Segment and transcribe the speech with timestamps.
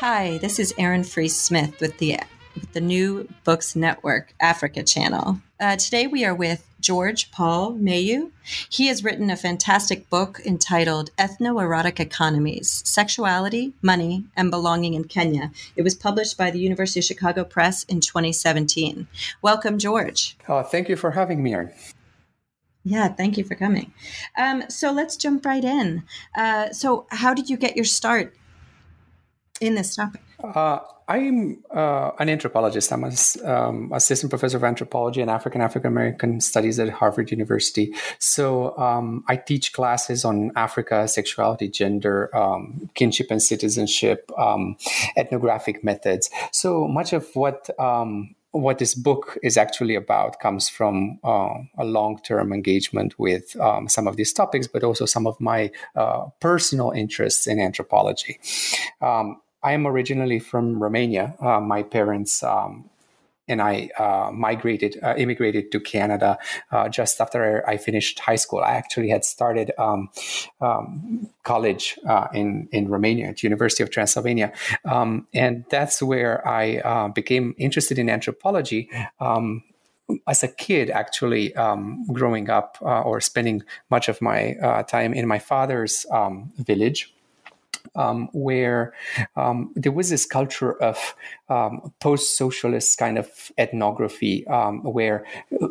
[0.00, 2.18] Hi, this is Erin Free Smith with the
[2.54, 5.42] with the New Books Network Africa channel.
[5.60, 8.30] Uh, today we are with George Paul Meiu.
[8.70, 15.52] He has written a fantastic book entitled Ethnoerotic Economies Sexuality, Money, and Belonging in Kenya.
[15.76, 19.06] It was published by the University of Chicago Press in 2017.
[19.42, 20.34] Welcome, George.
[20.48, 21.72] Uh, thank you for having me, Erin.
[22.84, 23.92] Yeah, thank you for coming.
[24.38, 26.04] Um, so let's jump right in.
[26.34, 28.34] Uh, so, how did you get your start
[29.60, 30.20] in this topic?
[30.42, 32.92] Uh, I'm uh, an anthropologist.
[32.92, 33.12] I'm an
[33.44, 37.92] um, assistant professor of anthropology and African African American studies at Harvard University.
[38.18, 44.76] So um, I teach classes on Africa, sexuality, gender, um, kinship and citizenship, um,
[45.16, 46.30] ethnographic methods.
[46.52, 51.84] So much of what um, what this book is actually about comes from uh, a
[51.84, 56.90] long-term engagement with um, some of these topics, but also some of my uh, personal
[56.90, 58.40] interests in anthropology.
[59.00, 61.34] Um, I am originally from Romania.
[61.40, 62.90] Uh, my parents um,
[63.50, 66.38] and I uh, migrated, uh, immigrated to Canada
[66.70, 68.60] uh, just after I finished high school.
[68.60, 70.08] I actually had started um,
[70.60, 74.52] um, college uh, in in Romania at University of Transylvania,
[74.84, 78.88] um, and that's where I uh, became interested in anthropology
[79.18, 79.64] um,
[80.26, 84.54] as a kid, actually, um, growing up uh, or spending much of my
[84.88, 87.12] time in my father's um, village,
[87.94, 88.94] um, where
[89.36, 91.14] um, there was this culture of
[91.48, 95.24] um, post-socialist kind of ethnography, um, where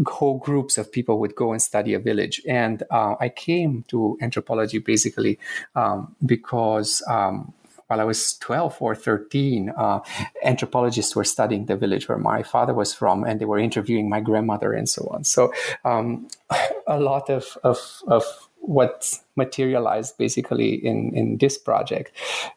[0.07, 2.41] whole groups of people would go and study a village.
[2.47, 5.39] And uh, I came to anthropology basically
[5.75, 7.53] um, because um,
[7.89, 9.99] while I was 12 or 13, uh,
[10.43, 14.19] anthropologists were studying the village where my father was from, and they were interviewing my
[14.19, 15.23] grandmother and so on.
[15.23, 15.51] So,
[15.83, 16.27] um,
[16.87, 22.11] a lot of, of, of what materialized basically in, in this project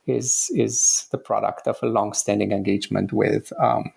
[0.06, 3.93] is is the product of a long-standing engagement with um,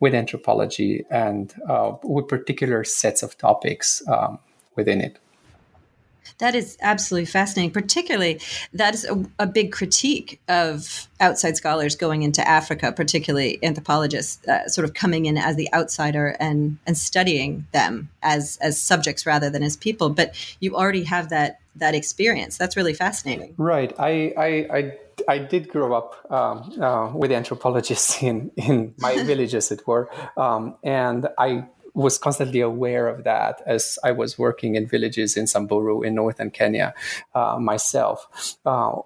[0.00, 4.38] with anthropology and uh, with particular sets of topics um,
[4.76, 5.18] within it.
[6.38, 7.70] That is absolutely fascinating.
[7.70, 8.40] Particularly,
[8.72, 14.68] that is a, a, big critique of outside scholars going into Africa, particularly anthropologists, uh,
[14.68, 19.48] sort of coming in as the outsider and and studying them as as subjects rather
[19.48, 20.10] than as people.
[20.10, 22.58] But you already have that that experience.
[22.58, 23.54] That's really fascinating.
[23.56, 23.92] Right.
[23.98, 24.76] I I.
[24.78, 24.98] I
[25.28, 30.10] I did grow up um, uh, with anthropologists in, in my village, as it were,
[30.36, 31.64] um, and I
[31.96, 36.50] was constantly aware of that as I was working in villages in Samburu in northern
[36.50, 36.94] Kenya
[37.34, 38.56] uh, myself.
[38.66, 39.00] Uh,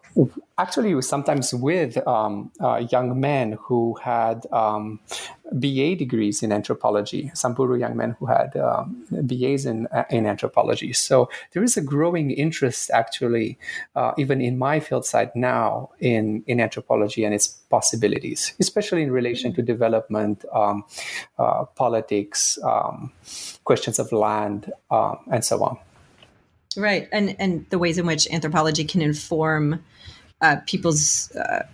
[0.58, 4.98] actually, sometimes with um, uh, young men who had um,
[5.52, 10.92] BA degrees in anthropology, Samburu young men who had um, BAs in, in anthropology.
[10.92, 13.58] So there is a growing interest, actually,
[13.96, 19.10] uh, even in my field site now, in, in anthropology and its possibilities, especially in
[19.10, 20.84] relation to development, um,
[21.38, 23.12] uh, politics, um,
[23.64, 25.78] questions of land, um, and so on.
[26.76, 29.82] Right, and and the ways in which anthropology can inform
[30.40, 31.64] uh, people's uh,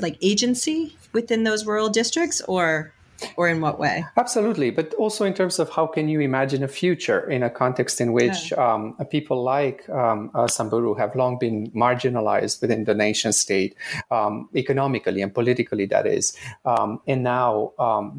[0.00, 2.92] like agency within those rural districts, or
[3.36, 6.68] or in what way absolutely but also in terms of how can you imagine a
[6.68, 8.72] future in a context in which yeah.
[8.74, 13.74] um, people like um, uh, samburu have long been marginalized within the nation state
[14.10, 18.18] um, economically and politically that is um, and now um,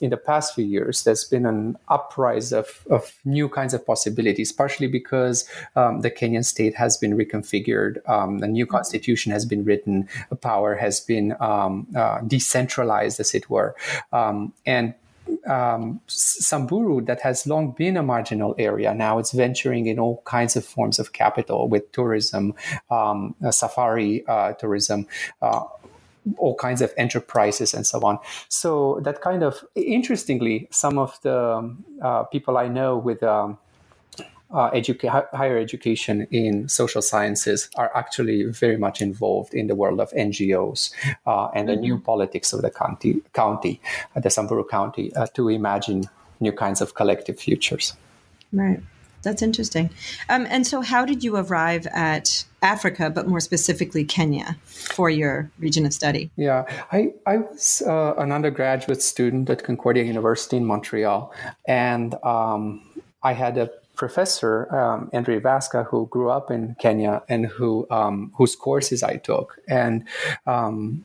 [0.00, 4.52] in the past few years there's been an uprise of, of new kinds of possibilities
[4.52, 8.70] partially because um, the kenyan state has been reconfigured a new mm-hmm.
[8.70, 10.08] constitution has been written
[10.40, 13.74] power has been uh, decentralized as it were
[14.12, 14.94] um, um, and
[15.46, 20.56] um, Samburu, that has long been a marginal area, now it's venturing in all kinds
[20.56, 22.54] of forms of capital with tourism,
[22.90, 25.06] um, uh, safari uh, tourism.
[25.42, 25.64] Uh,
[26.36, 28.18] all kinds of enterprises and so on.
[28.48, 33.56] So that kind of interestingly, some of the um, uh, people I know with um,
[34.52, 40.00] uh, educa- higher education in social sciences are actually very much involved in the world
[40.00, 40.92] of NGOs
[41.26, 42.04] uh, and the new mm-hmm.
[42.04, 43.80] politics of the county, county
[44.16, 46.04] uh, the Samburu County, uh, to imagine
[46.40, 47.94] new kinds of collective futures.
[48.52, 48.80] Right.
[49.22, 49.90] That's interesting.
[50.28, 55.50] Um, and so, how did you arrive at Africa, but more specifically Kenya, for your
[55.58, 56.30] region of study?
[56.36, 61.34] Yeah, I, I was uh, an undergraduate student at Concordia University in Montreal,
[61.66, 62.80] and um,
[63.22, 63.70] I had a
[64.00, 69.16] professor, um, Andre Vasca, who grew up in Kenya and who um, whose courses I
[69.16, 70.04] took, and
[70.46, 71.04] um,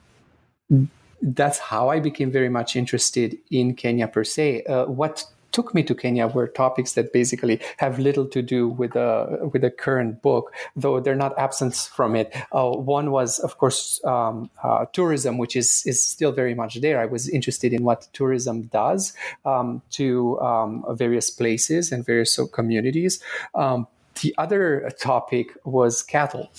[1.22, 4.64] that's how I became very much interested in Kenya per se.
[4.64, 8.92] Uh, what took me to Kenya were topics that basically have little to do with
[8.92, 12.36] the with the current book, though they're not absent from it.
[12.52, 17.00] Uh, one was, of course, um, uh, tourism, which is is still very much there.
[17.00, 19.14] I was interested in what tourism does
[19.46, 23.24] um, to um, various places and various communities.
[23.56, 23.88] Um,
[24.22, 26.52] the other topic was cattle.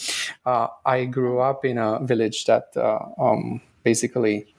[0.45, 4.56] Uh, I grew up in a village that uh, um, basically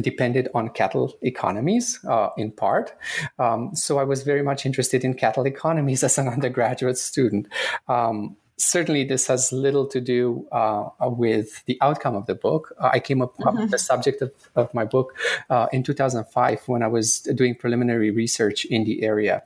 [0.00, 2.94] depended on cattle economies uh, in part.
[3.38, 7.48] Um, so I was very much interested in cattle economies as an undergraduate student.
[7.88, 12.74] Um, certainly, this has little to do uh, with the outcome of the book.
[12.80, 13.62] I came up mm-hmm.
[13.62, 15.16] with the subject of, of my book
[15.50, 19.42] uh, in 2005 when I was doing preliminary research in the area.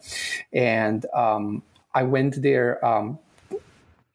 [0.53, 1.63] And um,
[1.95, 3.19] I went there um,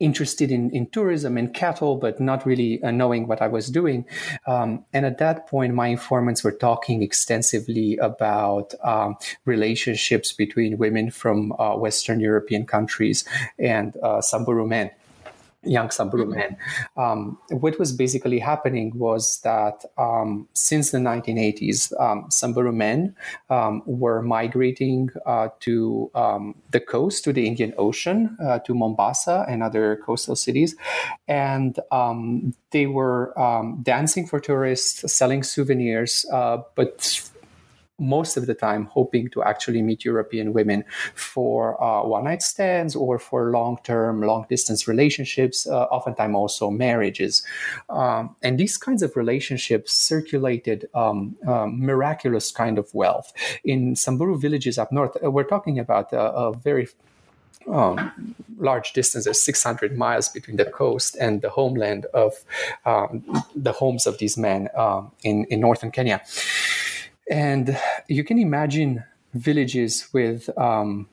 [0.02, 4.06] interested in, in tourism and cattle, but not really uh, knowing what I was doing.
[4.48, 9.16] Um, and at that point, my informants were talking extensively about um,
[9.46, 13.24] relationships between women from uh, Western European countries
[13.60, 14.92] and uh, Samburu men
[15.64, 16.40] young Samburu mm-hmm.
[16.40, 16.58] men.
[16.98, 23.16] Um, what was basically happening was that um, since the 1980s, um, Samburu men
[23.50, 29.46] um, were migrating uh, to um, the coast, to the Indian Ocean, uh, to Mombasa
[29.48, 30.76] and other coastal cities.
[31.28, 33.34] And um, they were
[33.84, 37.22] dancing for tourists, selling souvenirs, uh, but
[38.02, 40.84] most of the time hoping to actually meet European women
[41.16, 46.70] for uh, one night stands or for long term, long distance relationships, uh, oftentimes also
[46.70, 47.44] marriages.
[47.90, 53.32] Um, and these kinds of relationships circulated um, um, miraculous kind of wealth.
[53.64, 56.88] In Samburu villages up north, uh, we're talking about a, a very
[57.68, 62.34] um, large distances, 600 miles between the coast and the homeland of
[62.86, 66.22] um, the homes of these men um, in, in northern Kenya.
[67.32, 67.80] And
[68.10, 71.08] you can imagine villages with um,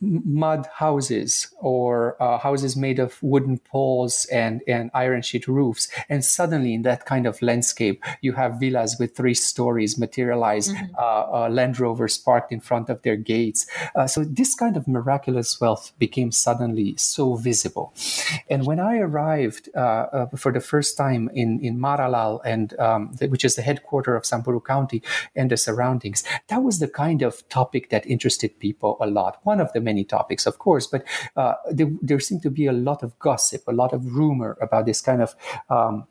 [0.00, 5.88] mud houses or uh, houses made of wooden poles and, and iron sheet roofs.
[6.08, 10.94] And suddenly, in that kind of landscape, you have villas with three stories materialized, mm-hmm.
[10.96, 13.66] uh, uh, Land Rovers parked in front of their gates.
[13.94, 17.94] Uh, so, this kind of miraculous wealth became suddenly so visible.
[18.48, 23.12] And when I arrived uh, uh, for the first time in, in Maralal, and um,
[23.18, 25.02] the, which is the headquarters of Samburu County
[25.34, 29.40] and the surroundings, that was the kind of topic that interested people a lot.
[29.44, 31.04] One of the many topics, of course, but
[31.36, 34.86] uh, there, there seemed to be a lot of gossip, a lot of rumor about
[34.86, 35.34] this kind of
[35.70, 36.06] um,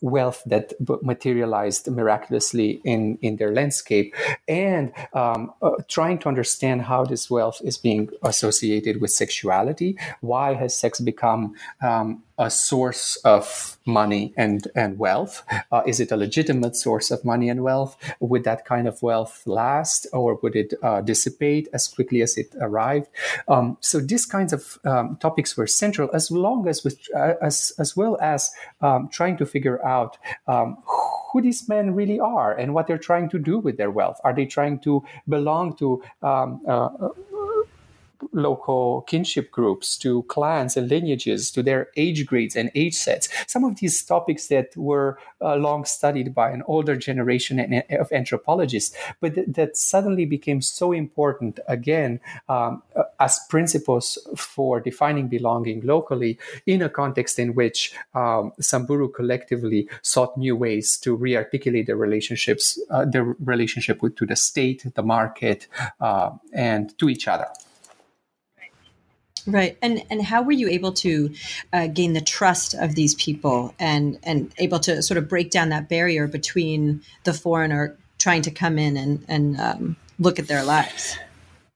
[0.00, 4.14] wealth that materialized miraculously in, in their landscape
[4.46, 9.96] and um, uh, trying to understand how this wealth is being associated with sexuality.
[10.20, 15.42] Why has sex become um, a source of money and, and wealth?
[15.70, 17.96] Uh, is it a legitimate source of money and wealth?
[18.20, 22.54] Would that kind of wealth last or would it uh, dissipate as quickly as it
[22.60, 23.08] arrived?
[23.48, 27.72] Um, so these kinds of um, topics were central as long as with, uh, as,
[27.78, 30.16] as well as um, trying to figure out
[30.48, 30.78] um,
[31.32, 34.20] who these men really are and what they're trying to do with their wealth.
[34.24, 36.88] Are they trying to belong to um, uh,
[38.32, 43.28] local kinship groups, to clans and lineages, to their age grades and age sets.
[43.46, 48.96] Some of these topics that were uh, long studied by an older generation of anthropologists,
[49.20, 55.80] but th- that suddenly became so important again um, uh, as principles for defining belonging
[55.82, 61.96] locally in a context in which um, Samburu collectively sought new ways to rearticulate their
[61.96, 65.66] relationships, uh, their relationship with, to the state, the market,
[66.00, 67.46] uh, and to each other.
[69.46, 71.34] Right, and and how were you able to
[71.72, 75.68] uh, gain the trust of these people and and able to sort of break down
[75.68, 80.64] that barrier between the foreigner trying to come in and and um, look at their
[80.64, 81.18] lives?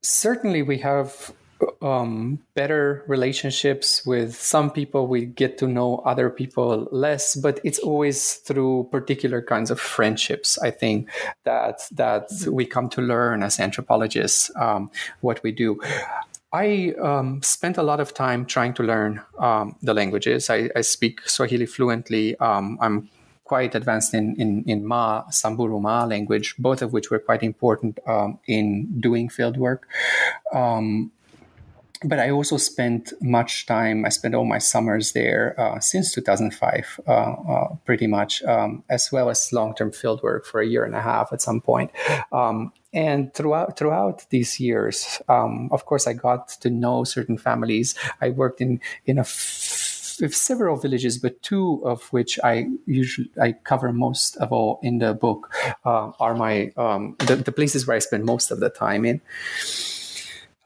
[0.01, 1.33] Certainly, we have
[1.83, 5.07] um, better relationships with some people.
[5.07, 10.59] We get to know other people less, but it's always through particular kinds of friendships.
[10.59, 11.11] I think
[11.45, 15.81] that that we come to learn as anthropologists um, what we do.
[16.53, 20.49] I um, spent a lot of time trying to learn um, the languages.
[20.49, 22.37] I, I, speak Swahili fluently.
[22.37, 23.11] Um, I'm
[23.45, 27.99] quite advanced in, in, in Maa, Samburu Maa language, both of which were quite important
[28.07, 29.89] um, in doing field work.
[30.55, 31.13] Um,
[32.05, 34.05] but I also spent much time.
[34.05, 39.11] I spent all my summers there uh, since 2005, uh, uh, pretty much, um, as
[39.11, 41.91] well as long-term field work for a year and a half at some point.
[42.33, 47.95] Um, and throughout throughout these years, um, of course, I got to know certain families.
[48.21, 53.93] I worked in in a several villages, but two of which I usually I cover
[53.93, 55.53] most of all in the book
[55.85, 59.21] uh, are my um, the, the, places where I spend most of the time in.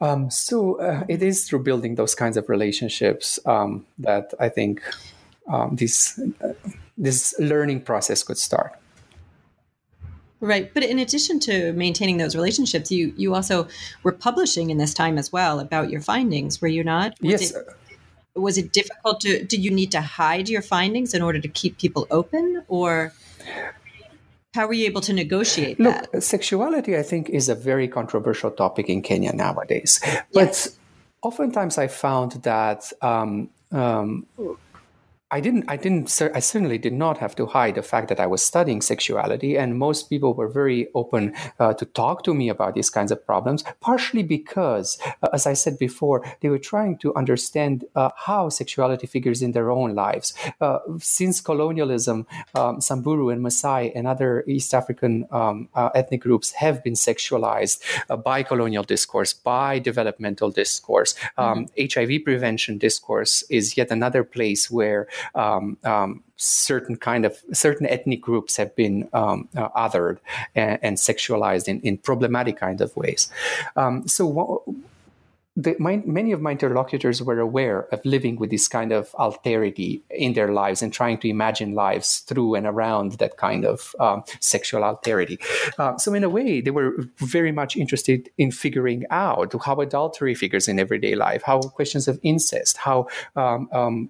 [0.03, 4.81] Um, so uh, it is through building those kinds of relationships um, that I think
[5.47, 6.53] um, this uh,
[6.97, 8.73] this learning process could start.
[10.41, 13.67] Right, but in addition to maintaining those relationships, you you also
[14.03, 16.61] were publishing in this time as well about your findings.
[16.61, 17.15] Were you not?
[17.21, 17.51] Was yes.
[17.51, 17.65] It,
[18.35, 19.45] was it difficult to?
[19.45, 23.13] Did you need to hide your findings in order to keep people open, or
[24.53, 26.23] how were you able to negotiate Look, that?
[26.23, 29.99] Sexuality, I think, is a very controversial topic in Kenya nowadays.
[30.33, 30.77] But yes.
[31.21, 32.91] oftentimes, I found that.
[33.01, 34.27] Um, um,
[35.33, 38.27] I didn't, I didn't, I certainly did not have to hide the fact that I
[38.27, 42.75] was studying sexuality, and most people were very open uh, to talk to me about
[42.75, 43.63] these kinds of problems.
[43.81, 49.07] Partially because, uh, as I said before, they were trying to understand uh, how sexuality
[49.07, 50.35] figures in their own lives.
[50.61, 56.51] Uh, since colonialism, um, Samburu and Maasai and other East African um, uh, ethnic groups
[56.51, 61.15] have been sexualized uh, by colonial discourse, by developmental discourse.
[61.39, 62.11] Um, mm-hmm.
[62.11, 68.21] HIV prevention discourse is yet another place where um, um, certain kind of certain ethnic
[68.21, 70.17] groups have been um, uh, othered
[70.55, 73.29] and, and, sexualized in, in problematic kind of ways.
[73.75, 74.63] Um, so.
[75.55, 80.01] The, my, many of my interlocutors were aware of living with this kind of alterity
[80.09, 84.23] in their lives and trying to imagine lives through and around that kind of um,
[84.39, 85.37] sexual alterity.
[85.77, 90.33] Uh, so, in a way, they were very much interested in figuring out how adultery
[90.33, 94.09] figures in everyday life, how questions of incest, how um, um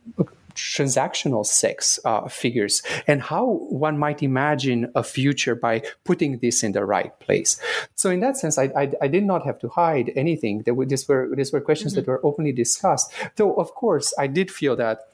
[0.56, 6.72] transactional sex uh, figures and how one might imagine a future by putting this in
[6.72, 7.60] the right place.
[7.96, 10.64] So in that sense, I, I, I did not have to hide anything.
[10.64, 12.02] There were, these were these were questions mm-hmm.
[12.02, 13.12] that were openly discussed.
[13.36, 15.08] Though of course, I did feel that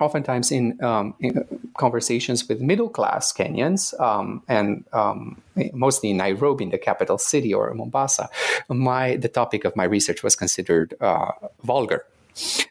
[0.00, 1.44] oftentimes in, um, in,
[1.76, 5.40] conversations with middle class Kenyans um, and um,
[5.72, 8.28] mostly in Nairobi, in the capital city, or Mombasa,
[8.68, 12.04] my the topic of my research was considered uh, vulgar.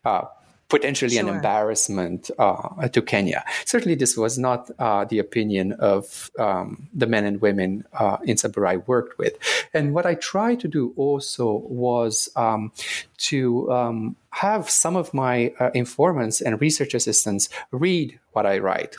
[0.05, 0.25] Uh,
[0.69, 1.27] potentially sure.
[1.27, 3.43] an embarrassment uh, to Kenya.
[3.65, 8.37] Certainly, this was not uh, the opinion of um, the men and women uh, in
[8.37, 9.37] Samburu I worked with.
[9.73, 12.71] And what I tried to do also was um,
[13.17, 18.97] to um, have some of my uh, informants and research assistants read what I write.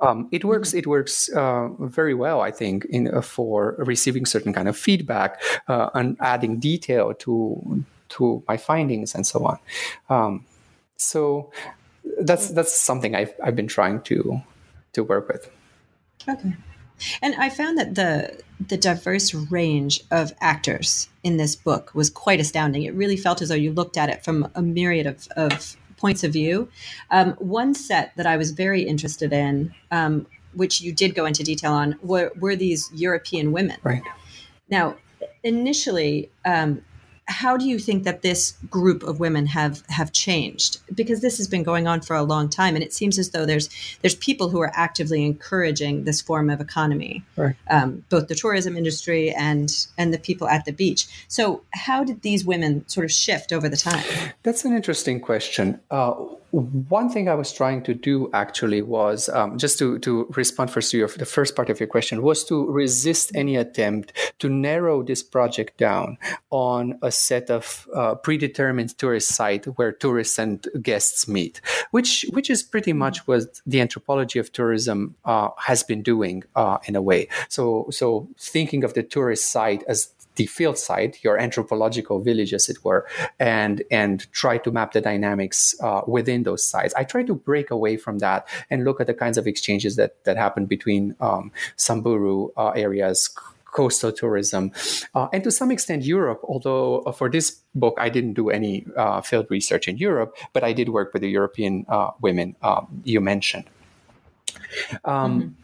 [0.00, 0.70] Um, it works.
[0.70, 0.78] Mm-hmm.
[0.78, 5.40] It works uh, very well, I think, in, uh, for receiving certain kind of feedback
[5.68, 9.58] uh, and adding detail to to my findings and so on.
[10.08, 10.44] Um,
[10.96, 11.50] so
[12.20, 14.42] that's that's something I've I've been trying to
[14.92, 15.50] to work with.
[16.28, 16.54] Okay.
[17.20, 22.40] And I found that the the diverse range of actors in this book was quite
[22.40, 22.84] astounding.
[22.84, 26.24] It really felt as though you looked at it from a myriad of, of points
[26.24, 26.68] of view.
[27.10, 31.42] Um, one set that I was very interested in, um, which you did go into
[31.42, 33.76] detail on, were, were these European women.
[33.82, 34.02] Right.
[34.70, 34.96] Now,
[35.42, 36.82] initially, um,
[37.28, 40.78] how do you think that this group of women have have changed?
[40.94, 43.44] Because this has been going on for a long time and it seems as though
[43.44, 43.68] there's
[44.02, 47.56] there's people who are actively encouraging this form of economy right.
[47.68, 51.06] um, both the tourism industry and and the people at the beach.
[51.28, 54.04] So how did these women sort of shift over the time?
[54.42, 55.80] That's an interesting question.
[55.90, 56.14] Uh,
[56.56, 60.90] one thing I was trying to do actually was um, just to, to respond first
[60.92, 65.02] to your, the first part of your question was to resist any attempt to narrow
[65.02, 66.16] this project down
[66.50, 72.50] on a set of uh, predetermined tourist site where tourists and guests meet, which which
[72.50, 77.02] is pretty much what the anthropology of tourism uh, has been doing uh, in a
[77.02, 77.28] way.
[77.48, 82.68] So so thinking of the tourist site as the field site, your anthropological village, as
[82.68, 83.06] it were,
[83.40, 86.94] and and try to map the dynamics uh, within those sites.
[86.94, 90.22] I try to break away from that and look at the kinds of exchanges that
[90.24, 93.34] that happen between um, Samburu uh, areas
[93.66, 94.72] coastal tourism,
[95.14, 96.40] uh, and to some extent Europe.
[96.44, 100.64] Although uh, for this book I didn't do any uh, field research in Europe, but
[100.64, 103.64] I did work with the European uh, women um, you mentioned.
[105.04, 105.56] Um,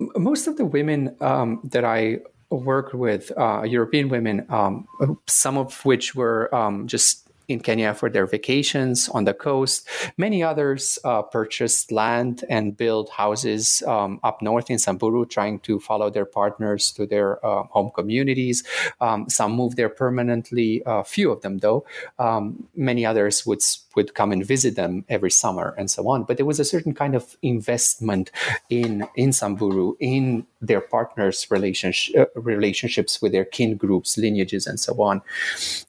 [0.00, 0.22] mm-hmm.
[0.22, 2.18] Most of the women um, that I
[2.50, 4.86] worked with uh, European women, um,
[5.26, 9.88] some of which were um, just in Kenya for their vacations on the coast.
[10.16, 15.80] Many others uh, purchased land and built houses um, up north in Samburu, trying to
[15.80, 18.64] follow their partners to their uh, home communities.
[19.00, 21.84] Um, some moved there permanently, a uh, few of them, though.
[22.18, 23.62] Um, many others would
[23.96, 26.24] would come and visit them every summer and so on.
[26.24, 28.30] But there was a certain kind of investment
[28.70, 34.80] in in Samburu in their partners' relationship, uh, relationships with their kin groups, lineages, and
[34.80, 35.22] so on.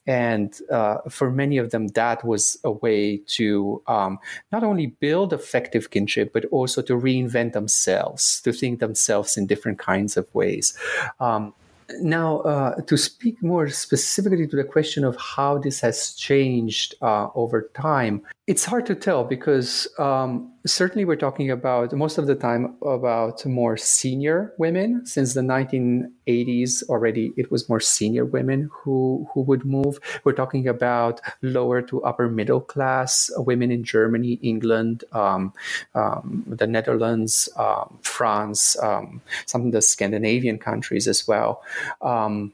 [0.06, 4.18] And uh, for many of them, that was a way to um,
[4.52, 9.78] not only build effective kinship, but also to reinvent themselves, to think themselves in different
[9.78, 10.76] kinds of ways.
[11.20, 11.54] Um,
[12.00, 17.28] now, uh, to speak more specifically to the question of how this has changed uh,
[17.34, 22.36] over time, it's hard to tell because um, certainly we're talking about most of the
[22.36, 25.04] time about more senior women.
[25.04, 29.98] Since the 1980s, already it was more senior women who who would move.
[30.22, 35.52] We're talking about lower to upper middle class women in Germany, England, um,
[35.96, 41.64] um, the Netherlands, um, France, um, some of the Scandinavian countries as well.
[42.00, 42.52] Um,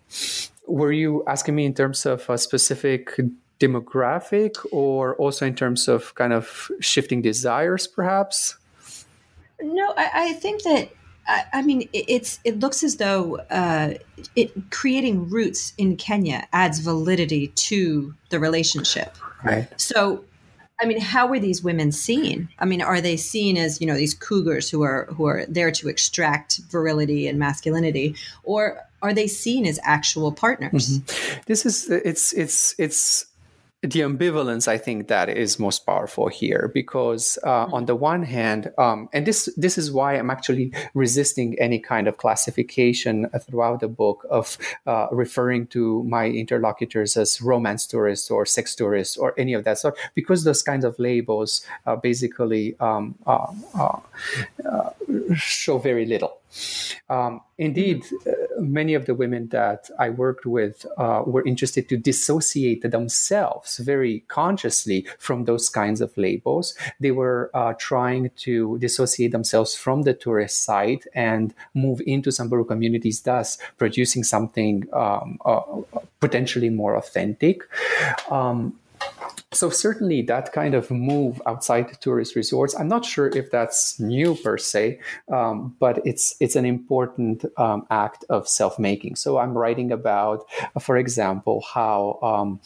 [0.66, 3.18] were you asking me in terms of a specific
[3.62, 8.56] demographic or also in terms of kind of shifting desires perhaps
[9.60, 10.90] no i, I think that
[11.28, 13.94] I, I, mean it, it's it looks as though uh,
[14.34, 20.24] it creating roots in kenya adds validity to the relationship right so
[20.82, 22.48] I mean, how were these women seen?
[22.58, 25.70] I mean, are they seen as you know these cougars who are who are there
[25.70, 30.98] to extract virility and masculinity, or are they seen as actual partners?
[30.98, 31.40] Mm-hmm.
[31.46, 33.26] This is it's it's it's
[33.82, 37.74] the ambivalence i think that is most powerful here because uh, mm-hmm.
[37.74, 42.06] on the one hand um, and this this is why i'm actually resisting any kind
[42.06, 48.46] of classification throughout the book of uh, referring to my interlocutors as romance tourists or
[48.46, 53.16] sex tourists or any of that sort because those kinds of labels uh, basically um,
[53.26, 53.98] uh, uh,
[54.64, 54.90] uh,
[55.34, 56.38] show very little
[57.08, 58.32] um, indeed, uh,
[58.62, 64.20] many of the women that I worked with uh, were interested to dissociate themselves very
[64.28, 66.74] consciously from those kinds of labels.
[67.00, 72.64] They were uh, trying to dissociate themselves from the tourist site and move into Samburu
[72.64, 75.62] communities, thus producing something um, uh,
[76.20, 77.62] potentially more authentic.
[78.30, 78.78] Um,
[79.52, 84.34] so certainly that kind of move outside tourist resorts i'm not sure if that's new
[84.36, 84.98] per se
[85.32, 89.16] um, but it's it's an important um, act of self-making.
[89.16, 90.46] So i'm writing about
[90.80, 92.60] for example how um,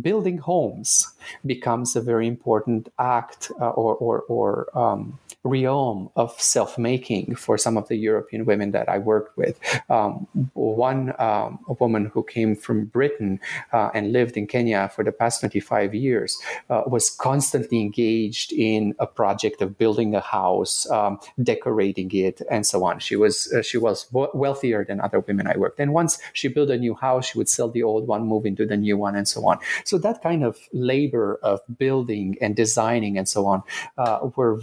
[0.00, 1.12] building homes
[1.46, 7.76] becomes a very important act uh, or or, or um, realm of self-making for some
[7.76, 9.58] of the European women that I worked with.
[9.90, 13.40] Um, one um, woman who came from Britain
[13.72, 18.94] uh, and lived in Kenya for the past 25 years uh, was constantly engaged in
[18.98, 23.00] a project of building a house, um, decorating it, and so on.
[23.00, 25.80] She was uh, she was wealthier than other women I worked.
[25.80, 28.64] And once she built a new house, she would sell the old one, move into
[28.64, 29.58] the new one, and so on.
[29.84, 33.62] So that kind of labor of building and designing and so on
[33.98, 34.60] uh, were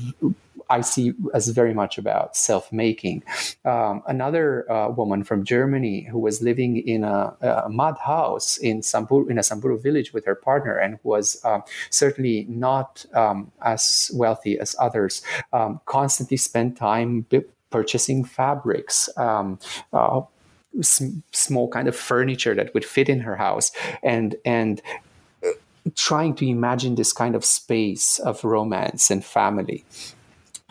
[0.70, 3.24] I see as very much about self making.
[3.66, 8.82] Um, another uh, woman from Germany who was living in a, a, mud house in
[9.30, 14.60] in a Samburu village with her partner and was uh, certainly not um, as wealthy
[14.60, 15.22] as others,
[15.54, 19.10] um, constantly spent time b- purchasing fabrics.
[19.18, 19.60] Um,
[19.94, 20.22] uh,
[20.82, 23.72] small kind of furniture that would fit in her house
[24.04, 24.84] and and
[25.44, 25.50] uh,
[25.96, 29.84] trying to imagine this kind of space of romance and family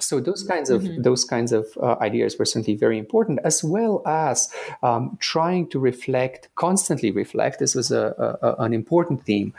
[0.00, 1.02] so those kinds of mm-hmm.
[1.02, 4.48] those kinds of uh, ideas were certainly very important as well as
[4.82, 9.52] um, trying to reflect constantly reflect this was a, a, an important theme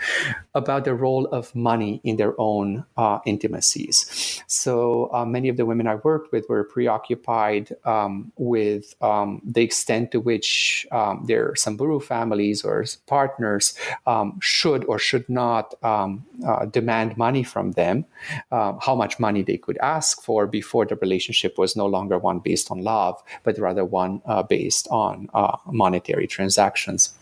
[0.55, 5.65] about the role of money in their own uh, intimacies so uh, many of the
[5.65, 11.55] women i worked with were preoccupied um, with um, the extent to which um, their
[11.55, 13.73] samburu families or partners
[14.07, 18.05] um, should or should not um, uh, demand money from them
[18.51, 22.39] uh, how much money they could ask for before the relationship was no longer one
[22.39, 27.13] based on love, but rather one uh, based on uh, monetary transactions.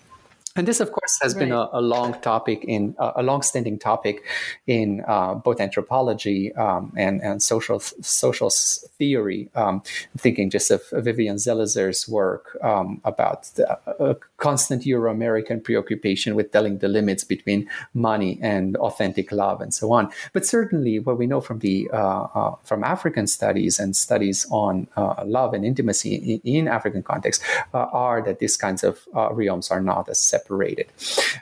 [0.57, 1.41] And this, of course, has right.
[1.41, 4.23] been a, a, long topic in uh, a long-standing topic
[4.65, 9.49] in uh, both anthropology um, and, and social social theory.
[9.53, 9.83] Um,
[10.17, 16.87] thinking just of Vivian Zelizer's work um, about the, constant Euro-American preoccupation with telling the
[16.87, 20.11] limits between money and authentic love, and so on.
[20.33, 24.87] But certainly, what we know from the uh, uh from African studies and studies on
[24.95, 27.41] uh, love and intimacy in, in African context
[27.73, 30.87] uh, are that these kinds of realms are not as separated.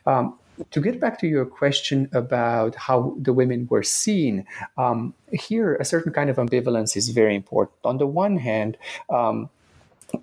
[0.05, 0.37] Um,
[0.71, 4.45] to get back to your question about how the women were seen,
[4.77, 7.77] um, here a certain kind of ambivalence is very important.
[7.83, 8.77] On the one hand,
[9.09, 9.49] um,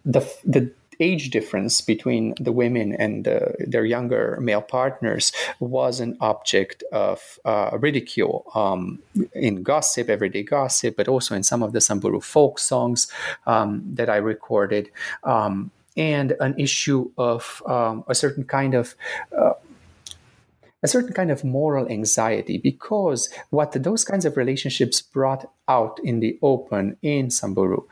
[0.05, 6.17] the the age difference between the women and uh, their younger male partners was an
[6.21, 8.99] object of uh, ridicule um,
[9.35, 13.11] in gossip, everyday gossip, but also in some of the Samburu folk songs
[13.47, 14.91] um, that I recorded.
[15.25, 18.95] Um, and an issue of um, a certain kind of
[19.37, 19.53] uh,
[20.83, 26.21] a certain kind of moral anxiety because what those kinds of relationships brought out in
[26.21, 27.83] the open in Samburu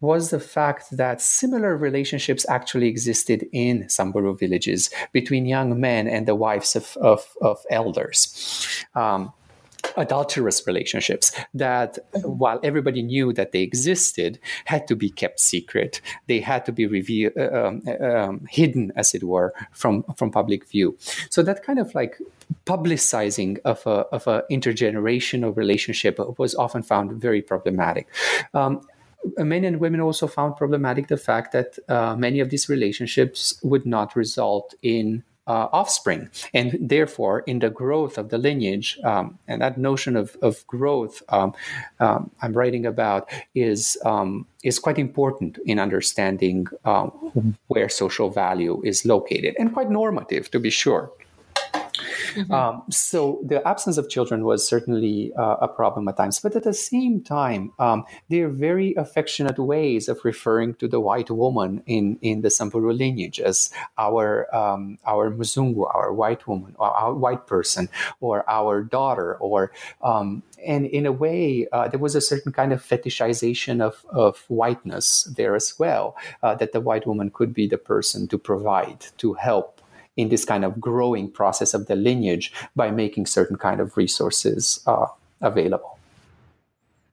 [0.00, 6.26] was the fact that similar relationships actually existed in Samburu villages between young men and
[6.26, 8.84] the wives of, of, of elders.
[8.94, 9.32] Um,
[9.96, 16.00] adulterous relationships that while everybody knew that they existed had to be kept secret.
[16.26, 20.66] They had to be revealed uh, um, um, hidden as it were from from public
[20.68, 20.96] view.
[21.30, 22.18] So that kind of like
[22.66, 28.06] publicizing of a of a intergenerational relationship was often found very problematic.
[28.54, 28.80] Um,
[29.36, 33.84] men and women also found problematic the fact that uh, many of these relationships would
[33.84, 36.30] not result in uh, offspring.
[36.54, 41.22] And therefore, in the growth of the lineage, um, and that notion of, of growth
[41.28, 41.52] um,
[41.98, 48.80] um, I'm writing about is, um, is quite important in understanding um, where social value
[48.84, 51.10] is located and quite normative, to be sure.
[52.34, 52.52] Mm-hmm.
[52.52, 56.64] Um, so the absence of children was certainly uh, a problem at times, but at
[56.64, 62.18] the same time, um, they're very affectionate ways of referring to the white woman in
[62.22, 67.46] in the Samburu lineage as our um, our Muzungu, our white woman, or our white
[67.46, 67.88] person,
[68.20, 72.72] or our daughter, or um, and in a way, uh, there was a certain kind
[72.72, 77.66] of fetishization of, of whiteness there as well, uh, that the white woman could be
[77.66, 79.79] the person to provide, to help,
[80.16, 84.80] in this kind of growing process of the lineage by making certain kind of resources
[84.86, 85.06] uh,
[85.40, 85.98] available.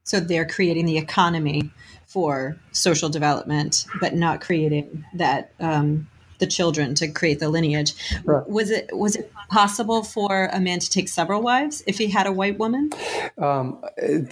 [0.03, 1.69] So they're creating the economy
[2.05, 6.07] for social development, but not creating that um,
[6.39, 7.93] the children to create the lineage.
[8.23, 8.47] Right.
[8.47, 12.27] Was it was it possible for a man to take several wives if he had
[12.27, 12.91] a white woman?
[13.37, 13.83] Um,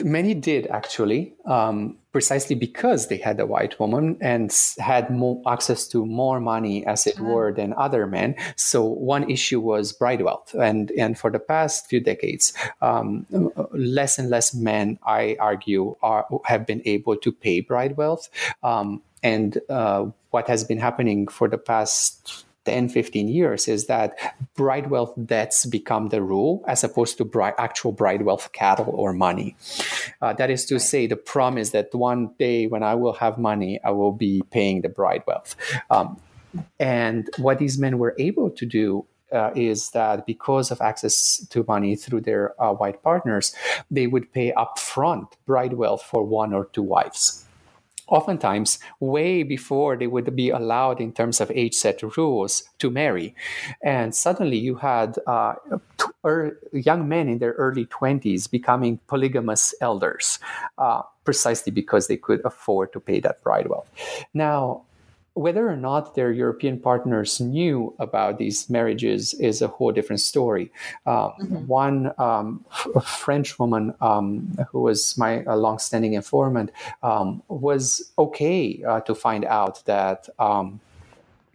[0.04, 5.88] many did actually, um, precisely because they had a white woman and had more access
[5.90, 7.26] to more money, as it uh-huh.
[7.26, 8.36] were, than other men.
[8.56, 13.26] So one issue was bride wealth, and and for the past few decades, um,
[13.72, 18.30] less and less men, I argue, are have been able to pay bride wealth.
[18.64, 24.10] Um, and uh, what has been happening for the past 10, 15 years is that
[24.54, 29.14] bride wealth debts become the rule as opposed to bride, actual bride wealth cattle or
[29.14, 29.56] money.
[30.22, 33.80] Uh, that is to say, the promise that one day when I will have money,
[33.86, 35.56] I will be paying the bride wealth.
[35.90, 36.20] Um,
[36.82, 41.64] and what these men were able to do uh, is that because of access to
[41.66, 43.56] money through their uh, white partners,
[43.90, 47.45] they would pay upfront bride wealth for one or two wives
[48.08, 53.36] oftentimes way before they would be allowed in terms of age set rules to marry.
[53.84, 55.56] And suddenly you had uh,
[56.26, 60.40] er, young men in their early 20s becoming polygamous elders
[60.78, 63.90] uh, precisely because they could afford to pay that bride wealth
[64.34, 64.84] now
[65.36, 70.72] whether or not their European partners knew about these marriages is a whole different story.
[71.06, 71.68] Um, mm-hmm.
[71.68, 76.72] One um, f- French woman um, who was my uh, longstanding informant
[77.04, 80.80] um, was okay uh, to find out that um,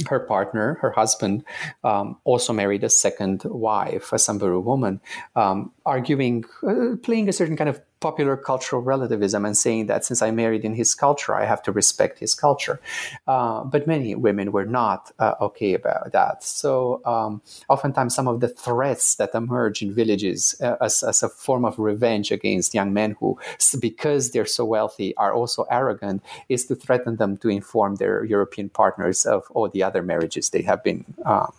[0.06, 1.44] her partner, her husband,
[1.82, 5.00] um, also married a second wife, a Samburu woman,
[5.36, 10.22] um, arguing, uh, playing a certain kind of popular cultural relativism and saying that since
[10.22, 12.80] I married in his culture, I have to respect his culture.
[13.26, 16.42] Uh, but many women were not uh, okay about that.
[16.42, 21.28] So um, oftentimes, some of the threats that emerge in villages uh, as, as, a
[21.28, 23.38] form of revenge against young men who,
[23.78, 28.70] because they're so wealthy, are also arrogant, is to threaten them to inform their European
[28.70, 31.52] partners of all the other marriages they have been um,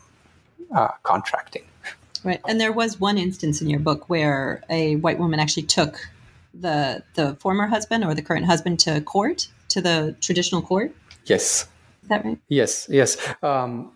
[0.74, 1.64] uh, contracting.
[2.24, 2.42] Right.
[2.48, 6.08] And there was one instance in your book where a white woman actually took
[6.54, 10.94] the the former husband or the current husband to court to the traditional court.
[11.26, 11.68] Yes.
[12.04, 12.38] Is that right?
[12.48, 12.88] Yes.
[12.90, 13.18] Yes.
[13.42, 13.92] Um,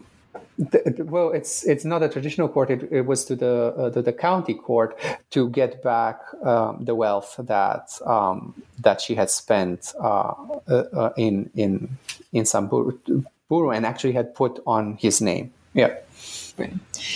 [0.58, 2.70] the, well, it's it's not a traditional court.
[2.70, 4.98] It, it was to the, uh, the, the county court
[5.32, 10.34] to get back um, the wealth that um, that she had spent uh,
[10.68, 11.98] uh, uh in in
[12.32, 12.98] in Samburu
[13.50, 15.54] and actually had put on his name.
[15.74, 15.96] Yeah.
[16.58, 16.74] Right.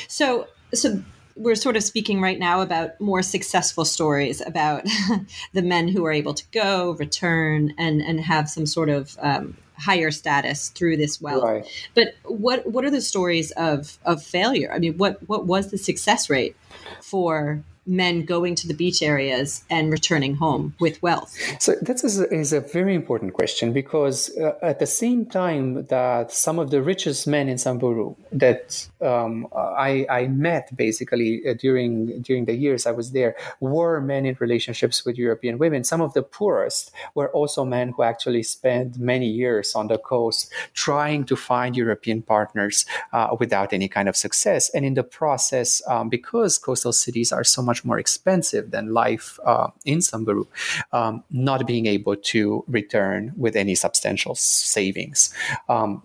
[0.09, 1.01] So so
[1.35, 4.85] we're sort of speaking right now about more successful stories about
[5.53, 9.55] the men who are able to go, return, and and have some sort of um,
[9.77, 11.43] higher status through this wealth.
[11.43, 11.87] Right.
[11.93, 14.71] But what what are the stories of of failure?
[14.73, 16.55] I mean, what what was the success rate
[17.01, 21.35] for men going to the beach areas and returning home with wealth?
[21.59, 25.85] So that is a, is a very important question because uh, at the same time
[25.87, 31.53] that some of the richest men in Samburu that um, I, I, met basically uh,
[31.53, 35.83] during during the years I was there were men in relationships with European women.
[35.83, 40.51] Some of the poorest were also men who actually spent many years on the coast
[40.73, 44.69] trying to find European partners uh, without any kind of success.
[44.73, 49.39] And in the process, um, because coastal cities are so much more expensive than life
[49.45, 50.45] uh, in Samburu,
[50.91, 55.33] um, not being able to return with any substantial savings.
[55.67, 56.01] Um,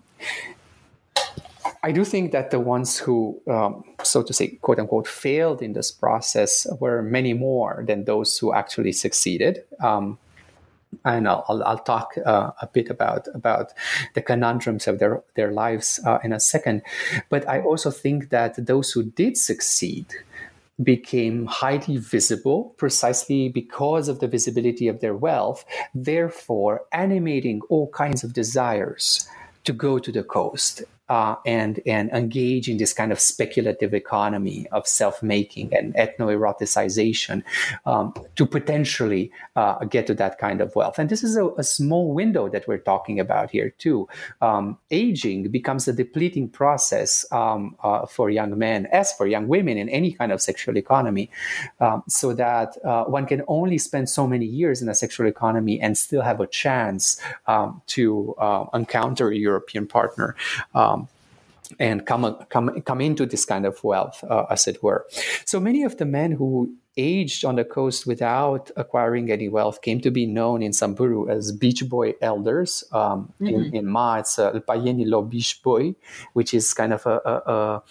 [1.83, 5.73] I do think that the ones who, um, so to say, quote unquote, failed in
[5.73, 9.63] this process were many more than those who actually succeeded.
[9.83, 10.17] Um,
[11.03, 13.73] and I'll, I'll, I'll talk uh, a bit about about
[14.13, 16.81] the conundrums of their their lives uh, in a second.
[17.29, 20.05] But I also think that those who did succeed
[20.83, 28.23] became highly visible precisely because of the visibility of their wealth, therefore animating all kinds
[28.23, 29.27] of desires
[29.63, 34.67] to go to the coast uh, and and engage in this kind of speculative economy
[34.71, 37.43] of self-making and ethno-eroticization
[37.85, 40.99] um, to potentially uh, get to that kind of wealth.
[40.99, 44.07] And this is a, a small window that we're talking about here too.
[44.41, 49.77] Um, aging becomes a depleting process um, uh, for young men, as for young women
[49.77, 51.29] in any kind of sexual economy,
[51.79, 55.79] um, so that uh, one can only spend so many years in a sexual economy
[55.79, 60.35] and still have a chance um, to uh, encounter a European partner.
[61.79, 65.05] And come come come into this kind of wealth, uh, as it were.
[65.45, 69.99] So many of the men who aged on the coast without acquiring any wealth came
[70.01, 72.83] to be known in Samburu as beach boy elders.
[72.91, 73.47] Um, mm-hmm.
[73.47, 75.95] in, in Maa, it's uh, Payeni Lo Beach Boy,
[76.33, 77.83] which is kind of a, a,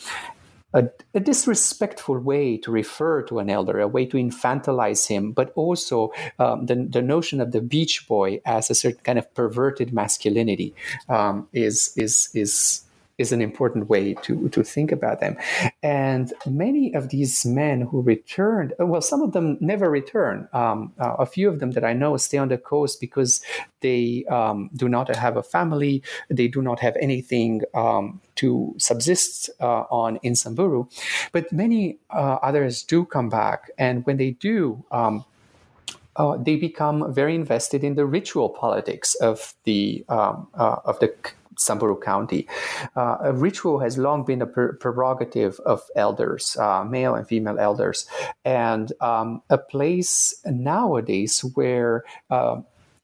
[0.75, 5.53] a, a, disrespectful way to refer to an elder, a way to infantilize him, but
[5.55, 9.93] also um, the, the notion of the beach boy as a certain kind of perverted
[9.93, 10.75] masculinity
[11.09, 12.85] um, is is is
[13.19, 15.37] is an important way to, to think about them.
[15.83, 20.49] And many of these men who returned, well, some of them never return.
[20.53, 23.41] Um, uh, a few of them that I know stay on the coast because
[23.81, 29.51] they um, do not have a family, they do not have anything um, to subsist
[29.61, 30.87] uh, on in Samburu.
[31.33, 33.71] But many uh, others do come back.
[33.79, 35.25] And when they do, um,
[36.17, 41.13] uh, they become very invested in the ritual politics of the um, uh, of the
[41.59, 42.47] Samburu County.
[42.97, 48.07] Uh, a ritual has long been a prerogative of elders, uh, male and female elders,
[48.45, 52.61] and um, a place nowadays where uh,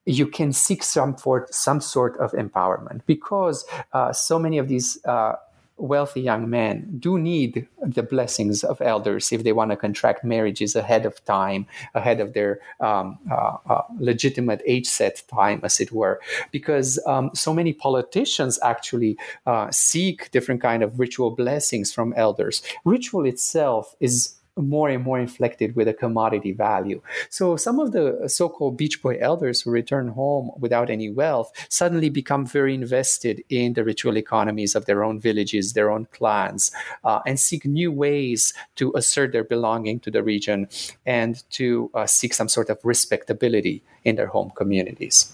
[0.07, 5.05] you can seek some for some sort of empowerment because uh, so many of these
[5.05, 5.35] uh,
[5.81, 10.77] wealthy young men do need the blessings of elders if they want to contract marriages
[10.77, 15.93] ahead of time, ahead of their um, uh, uh, legitimate age set time, as it
[15.93, 19.17] were, because um, so many politicians actually
[19.47, 22.63] uh, seek different kind of ritual blessings from elders.
[22.85, 27.01] Ritual itself is more and more inflected with a commodity value.
[27.29, 32.11] So some of the so-called beach boy elders who return home without any wealth suddenly
[32.11, 36.71] become very invested in the ritual economies of their own villages, their own clans,
[37.05, 40.69] uh, and seek new ways to assert their belonging to the region
[41.07, 45.33] and to uh, seek some sort of respectability in their home communities.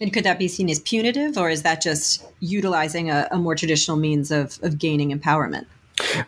[0.00, 3.54] And could that be seen as punitive, or is that just utilizing a, a more
[3.54, 5.66] traditional means of, of gaining empowerment?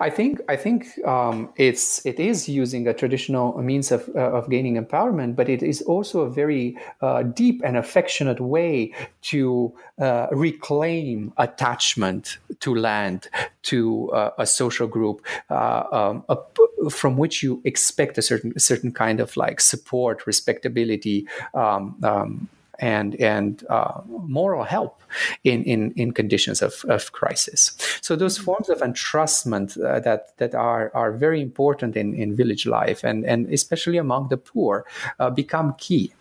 [0.00, 4.50] I think I think um, it's it is using a traditional means of uh, of
[4.50, 10.26] gaining empowerment, but it is also a very uh, deep and affectionate way to uh,
[10.30, 13.28] reclaim attachment to land,
[13.62, 18.60] to uh, a social group, uh, um, a, from which you expect a certain a
[18.60, 21.26] certain kind of like support, respectability.
[21.54, 22.48] Um, um
[22.82, 25.00] and and uh, moral help
[25.44, 27.72] in, in in conditions of, of crisis.
[28.02, 28.44] So those mm-hmm.
[28.44, 33.24] forms of entrustment uh, that that are are very important in, in village life and
[33.24, 34.84] and especially among the poor
[35.20, 36.12] uh, become key.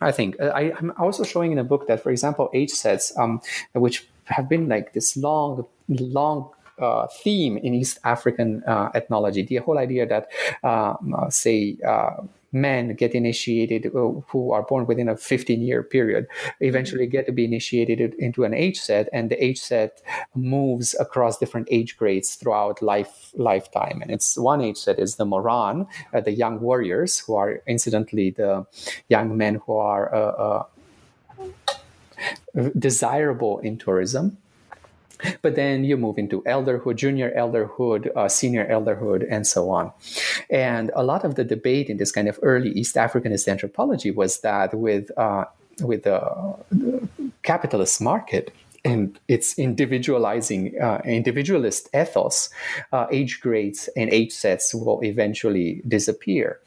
[0.00, 3.40] I think I, am also showing in a book that, for example, age sets, um,
[3.72, 9.42] which have been like this long, long uh, theme in East African uh, ethnology.
[9.42, 10.28] The whole idea that,
[10.62, 15.82] um, uh, say, uh, men get initiated uh, who are born within a 15 year
[15.82, 16.26] period
[16.60, 20.02] eventually get to be initiated into an age set and the age set
[20.34, 24.00] moves across different age grades throughout life lifetime.
[24.02, 28.30] And it's one age set is the moran uh, the young warriors who are incidentally
[28.30, 28.66] the
[29.08, 30.64] young men who are uh, uh
[32.78, 34.38] desirable in tourism
[35.42, 39.92] but then you move into elderhood, junior elderhood, uh, senior elderhood, and so on.
[40.50, 44.40] And a lot of the debate in this kind of early East Africanist anthropology was
[44.40, 45.44] that with uh,
[45.80, 46.20] with the,
[46.70, 47.08] the
[47.42, 48.52] capitalist market,
[48.84, 52.50] and its individualizing uh, individualist ethos,
[52.92, 56.60] uh, age grades and age sets will eventually disappear.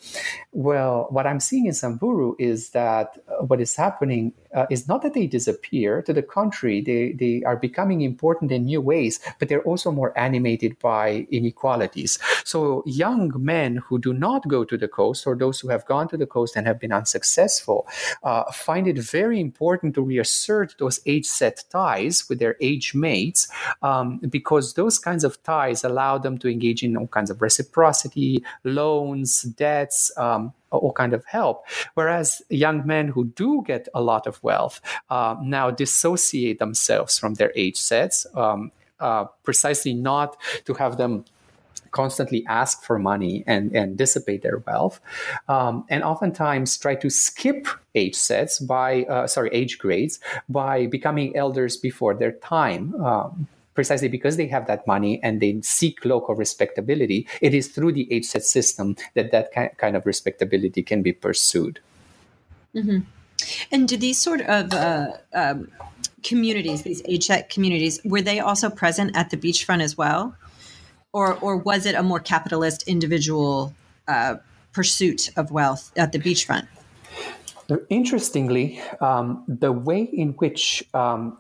[0.51, 5.13] Well, what I'm seeing in Samburu is that what is happening uh, is not that
[5.13, 6.01] they disappear.
[6.01, 10.17] To the contrary, they, they are becoming important in new ways, but they're also more
[10.17, 12.19] animated by inequalities.
[12.43, 16.07] So young men who do not go to the coast, or those who have gone
[16.09, 17.87] to the coast and have been unsuccessful,
[18.23, 23.47] uh, find it very important to reassert those age set ties with their age mates,
[23.81, 28.43] um, because those kinds of ties allow them to engage in all kinds of reciprocity,
[28.63, 30.11] loans, debts.
[30.17, 31.65] Um, all kind of help.
[31.93, 37.35] Whereas young men who do get a lot of wealth uh, now dissociate themselves from
[37.35, 41.25] their age sets, um, uh, precisely not to have them
[41.91, 44.99] constantly ask for money and, and dissipate their wealth,
[45.49, 51.35] um, and oftentimes try to skip age sets by uh, sorry age grades by becoming
[51.35, 52.95] elders before their time.
[52.95, 57.93] Um, precisely because they have that money and they seek local respectability, it is through
[57.93, 61.79] the age set system that that kind of respectability can be pursued.
[62.75, 62.99] Mm-hmm.
[63.71, 65.71] And do these sort of uh, um,
[66.23, 70.35] communities, these age set communities, were they also present at the beachfront as well?
[71.13, 73.73] Or, or was it a more capitalist individual
[74.07, 74.35] uh,
[74.71, 76.67] pursuit of wealth at the beachfront?
[77.89, 81.37] Interestingly, um, the way in which um,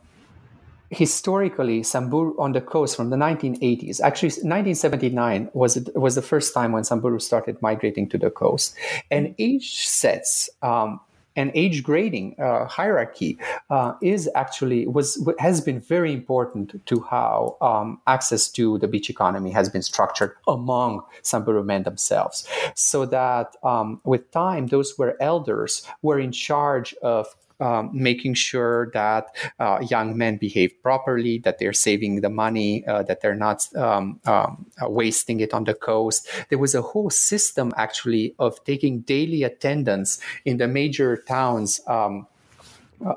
[0.91, 4.01] historically Samburu on the coast from the 1980s.
[4.01, 8.75] Actually, 1979 was was the first time when Samburu started migrating to the coast,
[9.09, 10.49] and age sets.
[10.61, 10.99] Um,
[11.37, 13.37] and age grading uh, hierarchy
[13.69, 19.09] uh, is actually was has been very important to how um, access to the beach
[19.09, 22.45] economy has been structured among Samburu men themselves.
[22.75, 28.91] So that um, with time, those were elders were in charge of um, making sure
[28.93, 29.27] that
[29.59, 34.19] uh, young men behave properly, that they're saving the money, uh, that they're not um,
[34.25, 36.27] um, uh, wasting it on the coast.
[36.49, 41.79] There was a whole system actually of taking daily attendance in the major towns.
[41.87, 42.27] Um,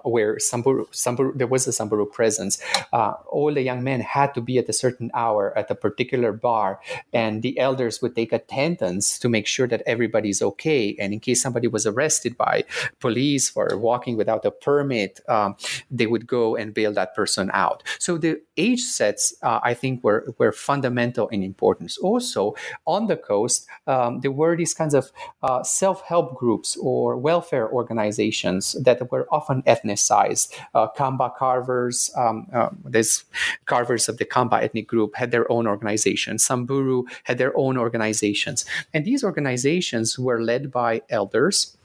[0.02, 2.58] where Samburu, Samburu, there was a Samburu presence,
[2.92, 6.32] uh, all the young men had to be at a certain hour at a particular
[6.32, 6.80] bar,
[7.12, 10.96] and the elders would take attendance to make sure that everybody's okay.
[10.98, 12.64] And in case somebody was arrested by
[13.00, 15.56] police for walking without a permit, um,
[15.90, 17.82] they would go and bail that person out.
[17.98, 21.98] So the age sets, uh, I think, were were fundamental in importance.
[21.98, 22.54] Also,
[22.86, 25.10] on the coast, um, there were these kinds of
[25.42, 30.46] uh, self help groups or welfare organizations that were often ethnicized.
[30.74, 33.24] Uh, Kamba carvers, um, uh, these
[33.66, 36.38] carvers of the Kamba ethnic group had their own organization.
[36.38, 38.64] Samburu had their own organizations.
[38.92, 41.76] And these organizations were led by elders.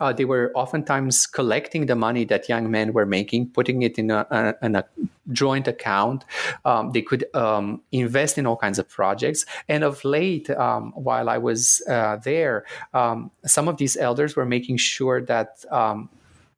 [0.00, 4.10] Uh, they were oftentimes collecting the money that young men were making, putting it in
[4.10, 4.84] a, a, in a
[5.32, 6.24] joint account.
[6.64, 9.44] Um, they could um, invest in all kinds of projects.
[9.68, 14.46] And of late, um, while I was uh, there, um, some of these elders were
[14.46, 16.08] making sure that um,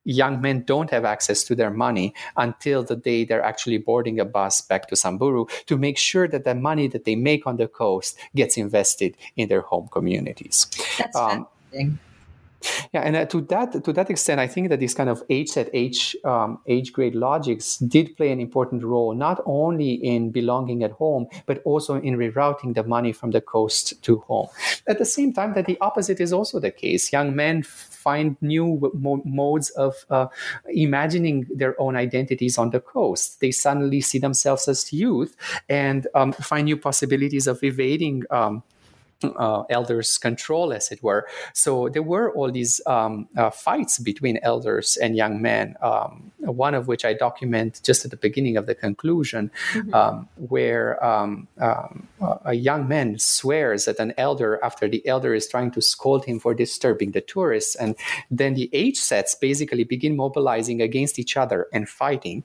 [0.04, 4.24] young men don't have access to their money until the day they're actually boarding a
[4.24, 7.68] bus back to Samburu to make sure that the money that they make on the
[7.68, 10.66] coast gets invested in their home communities.
[10.98, 11.98] That's um, fascinating.
[12.92, 15.48] Yeah, and uh, to that to that extent, I think that this kind of age
[15.48, 20.82] set age um, age grade logics did play an important role, not only in belonging
[20.82, 24.48] at home, but also in rerouting the money from the coast to home.
[24.86, 27.12] At the same time, that the opposite is also the case.
[27.12, 30.26] Young men find new mo- modes of uh,
[30.68, 33.40] imagining their own identities on the coast.
[33.40, 35.36] They suddenly see themselves as youth
[35.68, 38.24] and um, find new possibilities of evading.
[38.30, 38.62] Um,
[39.24, 41.26] uh, elders' control, as it were.
[41.52, 45.76] So there were all these um, uh, fights between elders and young men.
[45.80, 49.94] Um, one of which I document just at the beginning of the conclusion, mm-hmm.
[49.94, 52.08] um, where um, um,
[52.44, 56.38] a young man swears at an elder after the elder is trying to scold him
[56.38, 57.94] for disturbing the tourists, and
[58.30, 62.42] then the age sets basically begin mobilizing against each other and fighting.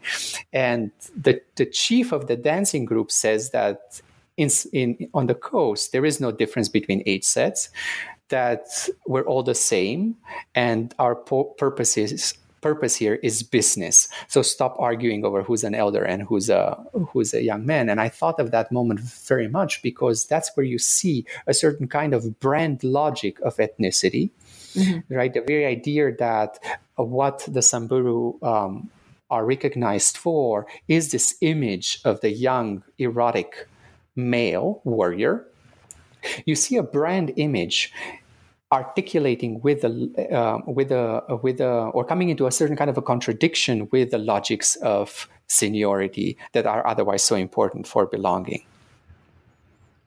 [0.54, 4.02] And the the chief of the dancing group says that
[4.38, 7.69] in, in on the coast there is no difference between age sets
[8.30, 10.15] that we're all the same
[10.56, 14.10] and our po- purpose is purpose here is business.
[14.28, 16.76] So stop arguing over who's an elder and who's a
[17.12, 17.88] who's a young man.
[17.88, 21.88] And i thought of that moment very much because that's where you see a certain
[21.88, 24.32] kind of brand logic of ethnicity
[24.78, 25.13] mm-hmm.
[25.13, 25.34] right?
[25.34, 26.60] The very idea that
[26.95, 28.89] what the samburu um,
[29.30, 33.68] are recognized for is this image of the young, erotic
[34.18, 35.45] male warrior.
[36.45, 37.93] You see a brand image
[38.72, 39.89] articulating with a
[40.36, 44.11] uh, with a with a or coming into a certain kind of a contradiction with
[44.11, 48.63] the logics of seniority that are otherwise so important for belonging.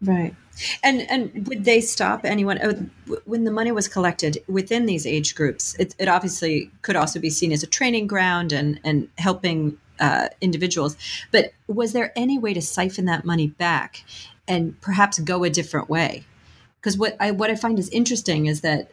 [0.03, 0.35] Right.
[0.83, 5.35] And and would they stop anyone oh, when the money was collected within these age
[5.35, 5.75] groups?
[5.79, 10.29] It, it obviously could also be seen as a training ground and and helping uh,
[10.41, 10.97] individuals.
[11.31, 14.05] But was there any way to siphon that money back
[14.49, 16.25] and perhaps go a different way?
[16.81, 18.91] Because what I what I find is interesting is that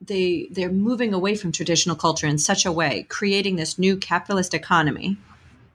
[0.00, 4.54] they they're moving away from traditional culture in such a way, creating this new capitalist
[4.54, 5.16] economy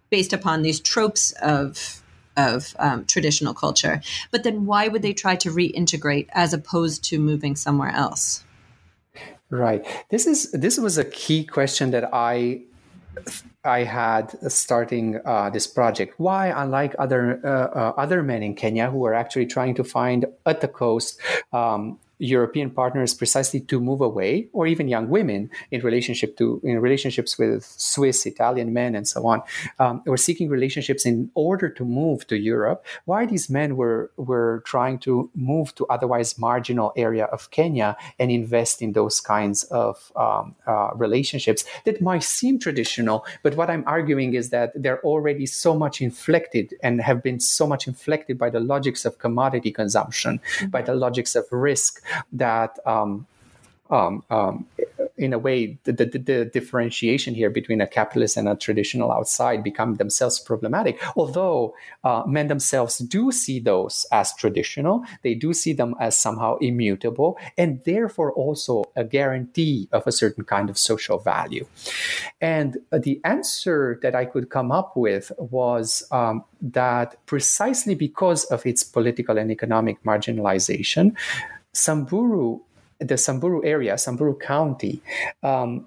[0.09, 2.01] based upon these tropes of
[2.38, 4.01] of um, traditional culture.
[4.32, 8.43] But then why would they try to reintegrate as opposed to moving somewhere else?
[9.49, 9.86] Right.
[10.09, 12.63] This is this was a key question that I
[13.66, 16.16] I had starting uh, this project.
[16.18, 20.26] Why, unlike other uh, uh, other men in Kenya who are actually trying to find
[20.45, 21.20] at the coast
[21.51, 26.80] um, European partners precisely to move away, or even young women in relationship to in
[26.80, 29.41] relationships with Swiss, Italian men, and so on,
[29.80, 32.86] um, were seeking relationships in order to move to Europe.
[33.05, 38.32] Why these men were were trying to move to otherwise marginal area of Kenya and
[38.32, 43.84] invest in those kinds of um, uh, relationships that might seem traditional, but what I'm
[43.88, 48.49] arguing is that they're already so much inflected and have been so much inflected by
[48.49, 50.70] the logics of commodity consumption, mm-hmm.
[50.70, 53.28] by the logics of risk that um,
[53.89, 54.66] um, um,
[55.18, 59.64] in a way, the, the, the, differentiation here between a capitalist and a traditional outside
[59.64, 61.01] become themselves problematic.
[61.16, 66.58] Although uh, men themselves do see those as traditional, they do see them as somehow
[66.58, 71.66] immutable, and therefore also a guarantee of a certain kind of social value.
[72.41, 78.66] And the answer that I could come up with was um, that precisely because of
[78.66, 81.16] its political and economic marginalization,
[81.76, 82.61] Samburu,
[82.99, 85.01] the Samburu area, Samburu County,
[85.43, 85.86] um,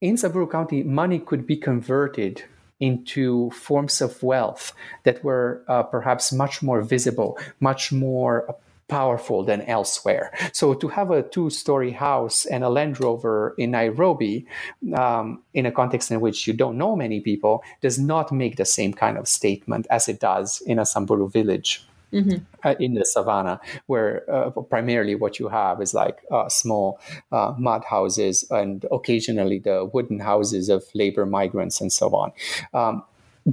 [0.00, 2.44] in Samburu County, money could be converted
[2.78, 8.54] into forms of wealth that were uh, perhaps much more visible, much more
[8.86, 10.32] powerful than elsewhere.
[10.52, 14.46] So to have a two-story house and a Land Rover in Nairobi,
[14.94, 18.64] um, in a context in which you don't know many people, does not make the
[18.64, 22.44] same kind of statement as it does in a Samburu village mm-hmm.
[22.64, 27.00] uh, in the savannah, where uh, primarily what you have is like uh, small
[27.32, 32.32] uh, mud houses and occasionally the wooden houses of labor migrants and so on.
[32.74, 33.02] Um,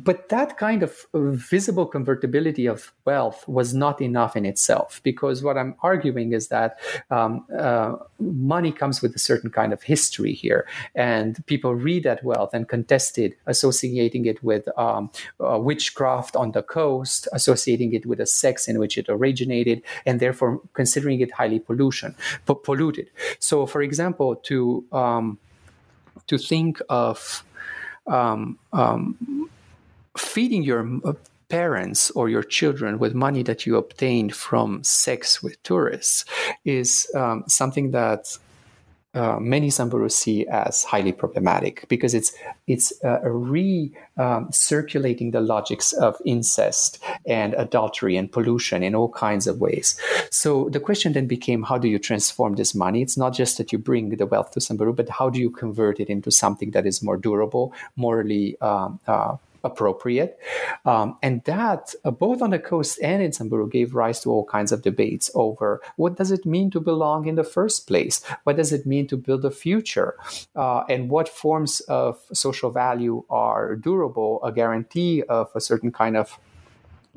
[0.04, 5.58] but that kind of visible convertibility of wealth was not enough in itself because what
[5.58, 6.78] i'm arguing is that
[7.12, 12.24] um, uh, money comes with a certain kind of history here and people read that
[12.24, 18.06] wealth and contest it associating it with um, uh, witchcraft on the coast associating it
[18.06, 22.16] with a sex in which it originated and therefore considering it highly pollution
[22.64, 23.10] polluted.
[23.40, 25.38] So for example to um,
[26.28, 27.44] to think of
[28.08, 29.45] um, um,
[30.18, 31.14] feeding your uh,
[31.50, 36.26] parents or your children with money that you obtained from sex with tourists
[36.64, 38.38] is um, something that
[39.16, 42.34] uh, many Samburu see as highly problematic because it's
[42.68, 49.48] it's uh, recirculating um, the logics of incest and adultery and pollution in all kinds
[49.48, 49.98] of ways.
[50.32, 53.02] So the question then became, how do you transform this money?
[53.02, 56.02] It's not just that you bring the wealth to Samburu, but how do you convert
[56.02, 60.40] it into something that is more durable, morally um, uh, appropriate.
[60.86, 64.46] Um, and that, uh, both on the coast and in Samburu, gave rise to all
[64.46, 68.24] kinds of debates over what does it mean to belong in the first place?
[68.44, 70.16] What does it mean to build a future?
[70.56, 76.16] Uh, and what forms of social value are durable, a guarantee of a certain kind
[76.16, 76.40] of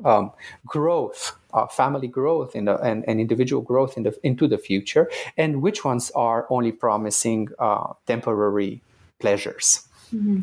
[0.03, 0.31] um,
[0.65, 5.09] growth, uh, family growth, in the, and, and, individual growth in the, into the future,
[5.37, 8.81] and which ones are only promising uh, temporary
[9.19, 9.87] pleasures.
[10.13, 10.41] Mm-hmm.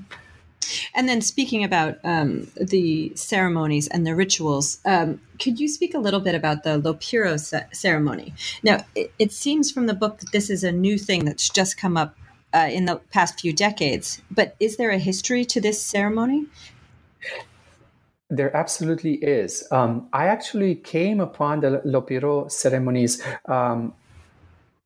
[0.94, 5.98] And then speaking about um, the ceremonies and the rituals, um, could you speak a
[5.98, 7.38] little bit about the Lopiro
[7.74, 8.34] ceremony?
[8.62, 11.76] Now, it, it, seems from the book that this is a new thing that's just
[11.76, 12.16] come up
[12.54, 14.22] uh, in the past few decades.
[14.30, 16.46] But is there a history to this ceremony?
[18.28, 19.66] There absolutely is.
[19.70, 23.94] Um, I actually came upon the Lopiro ceremonies um,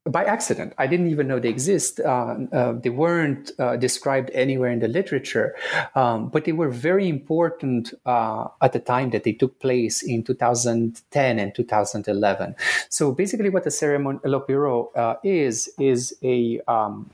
[0.05, 0.72] by accident.
[0.78, 2.01] I didn't even know they exist.
[2.01, 5.55] Uh, uh, they weren't uh, described anywhere in the literature,
[5.94, 10.22] um, but they were very important uh, at the time that they took place in
[10.24, 12.55] 2010 and 2011.
[12.88, 17.11] So basically, what the ceremony Lopiro uh, is is a um,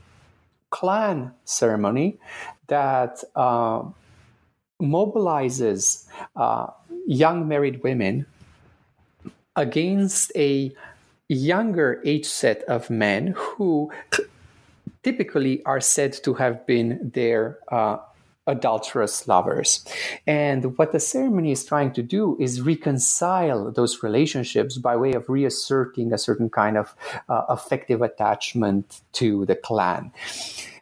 [0.71, 2.19] clan ceremony
[2.69, 3.83] that uh,
[4.81, 6.07] mobilizes
[6.37, 6.69] uh,
[7.07, 8.27] young married women
[9.57, 10.73] against a
[11.35, 13.91] younger age set of men who
[15.03, 17.99] typically are said to have been their uh,
[18.47, 19.85] adulterous lovers.
[20.27, 25.29] And what the ceremony is trying to do is reconcile those relationships by way of
[25.29, 26.95] reasserting a certain kind of
[27.29, 30.13] uh, affective attachment to the clan.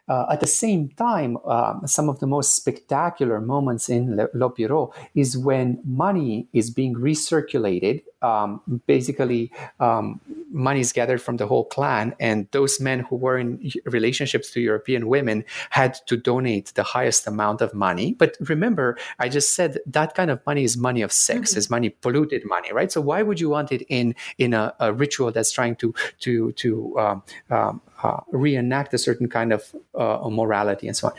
[0.06, 5.38] Uh, at the same time, um, some of the most spectacular moments in Le is
[5.38, 8.02] when money is being recirculated.
[8.28, 8.48] Um,
[8.86, 10.20] basically, um,
[10.50, 14.60] money is gathered from the whole clan, and those men who were in relationships to
[14.60, 18.08] European women had to donate the highest amount of money.
[18.12, 21.58] But remember, I just said that kind of money is money of sex, mm-hmm.
[21.58, 22.90] is money polluted money, right?
[22.90, 26.52] So why would you want it in in a, a ritual that's trying to to
[26.52, 31.14] to um, um, uh, reenact a certain kind of uh, morality and so on.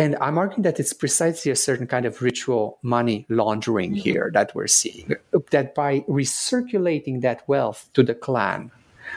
[0.00, 4.00] And I'm arguing that it's precisely a certain kind of ritual money laundering mm-hmm.
[4.00, 5.14] here that we're seeing.
[5.50, 8.70] That by recirculating that wealth to the clan,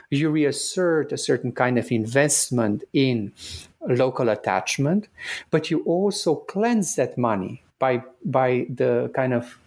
[0.09, 3.31] you reassert a certain kind of investment in
[3.87, 5.07] local attachment,
[5.51, 9.57] but you also cleanse that money by by the kind of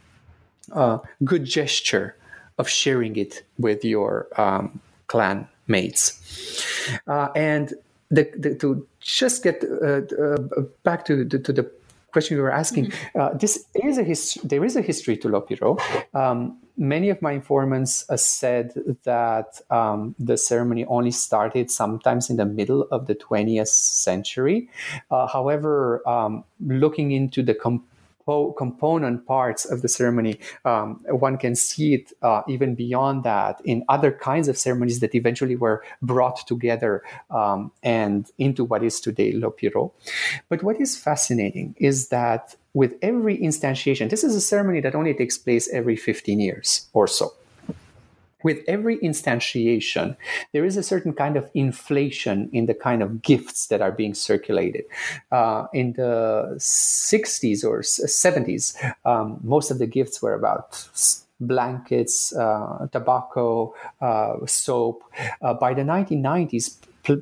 [0.73, 2.17] uh, good gesture
[2.59, 6.21] of sharing it with your um, clan mates.
[7.07, 7.75] Uh, and
[8.11, 10.37] the, the, to just get uh, uh,
[10.83, 11.71] back to, to, to, the
[12.13, 13.21] question you were asking, mm-hmm.
[13.21, 15.79] uh, this is a his- there is a history to Lopiro.
[16.15, 18.73] Um, many of my informants uh, said
[19.05, 24.69] that um, the ceremony only started sometimes in the middle of the 20th century.
[25.11, 27.85] Uh, however, um, looking into the com-
[28.57, 30.39] component parts of the ceremony.
[30.65, 35.15] Um, one can see it uh, even beyond that in other kinds of ceremonies that
[35.15, 39.93] eventually were brought together um, and into what is today Lopiro.
[40.49, 45.15] But what is fascinating is that with every instantiation, this is a ceremony that only
[45.15, 47.33] takes place every 15 years or so
[48.47, 50.17] with every instantiation,
[50.53, 54.15] there is a certain kind of inflation in the kind of gifts that are being
[54.15, 54.85] circulated.
[55.33, 58.65] Uh, in the 60s or 70s,
[59.05, 60.87] um, most of the gifts were about
[61.41, 65.03] blankets, uh, tobacco, uh, soap.
[65.43, 66.77] Uh, by the 1990s,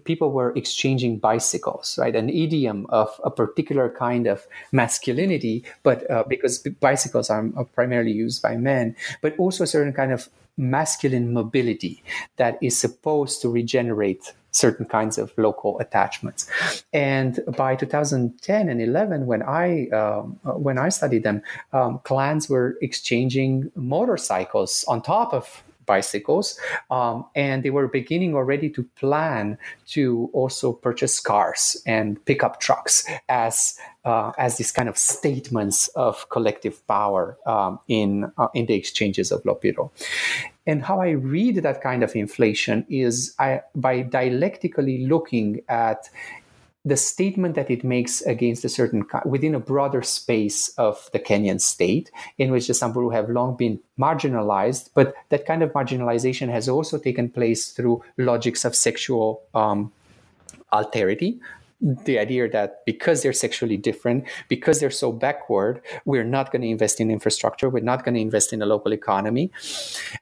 [0.05, 2.14] people were exchanging bicycles, right?
[2.14, 8.12] An idiom of a particular kind of masculinity, but uh, because bicycles are, are primarily
[8.12, 12.03] used by men, but also a certain kind of masculine mobility
[12.37, 16.49] that is supposed to regenerate certain kinds of local attachments.
[16.93, 21.43] And by 2010 and 11, when I um, when I studied them,
[21.73, 26.59] um, clans were exchanging motorcycles on top of bicycles,
[26.91, 29.59] um, and they were beginning already to plan
[29.89, 36.28] to also purchase cars and pickup trucks as uh, as these kind of statements of
[36.28, 39.91] collective power um, in uh, in the exchanges of Lopiro.
[40.66, 46.09] And how I read that kind of inflation is I, by dialectically looking at
[46.85, 51.61] the statement that it makes against a certain within a broader space of the Kenyan
[51.61, 56.68] state, in which the Samburu have long been marginalized, but that kind of marginalization has
[56.68, 59.93] also taken place through logics of sexual um,
[60.72, 61.39] alterity.
[61.80, 66.68] The idea that because they're sexually different, because they're so backward, we're not going to
[66.68, 69.51] invest in infrastructure, we're not going to invest in the local economy,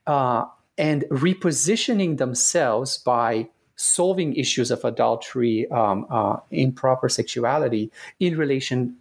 [0.07, 0.45] uh,
[0.79, 3.49] and repositioning themselves by
[3.83, 8.97] solving issues of adultery, um, uh, improper sexuality in relation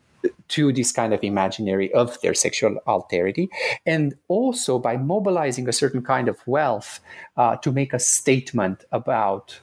[0.47, 3.47] to this kind of imaginary of their sexual alterity,
[3.85, 6.99] and also by mobilizing a certain kind of wealth
[7.37, 9.59] uh, to make a statement about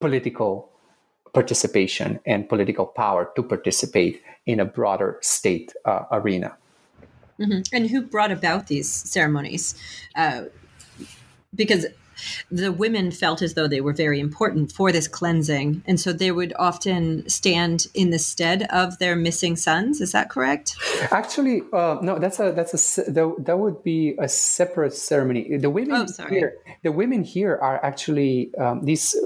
[0.00, 0.70] political
[1.32, 6.56] participation and political power to participate in a broader state uh, arena.
[7.38, 7.60] Mm-hmm.
[7.72, 9.74] And who brought about these ceremonies?
[10.16, 10.44] Uh,
[11.54, 11.86] because
[12.50, 15.82] the women felt as though they were very important for this cleansing.
[15.86, 20.00] And so they would often stand in the stead of their missing sons.
[20.00, 20.76] Is that correct?
[21.10, 25.56] Actually, uh, no, that's a, that's a, that, that would be a separate ceremony.
[25.56, 29.16] The women oh, here, the women here are actually um, these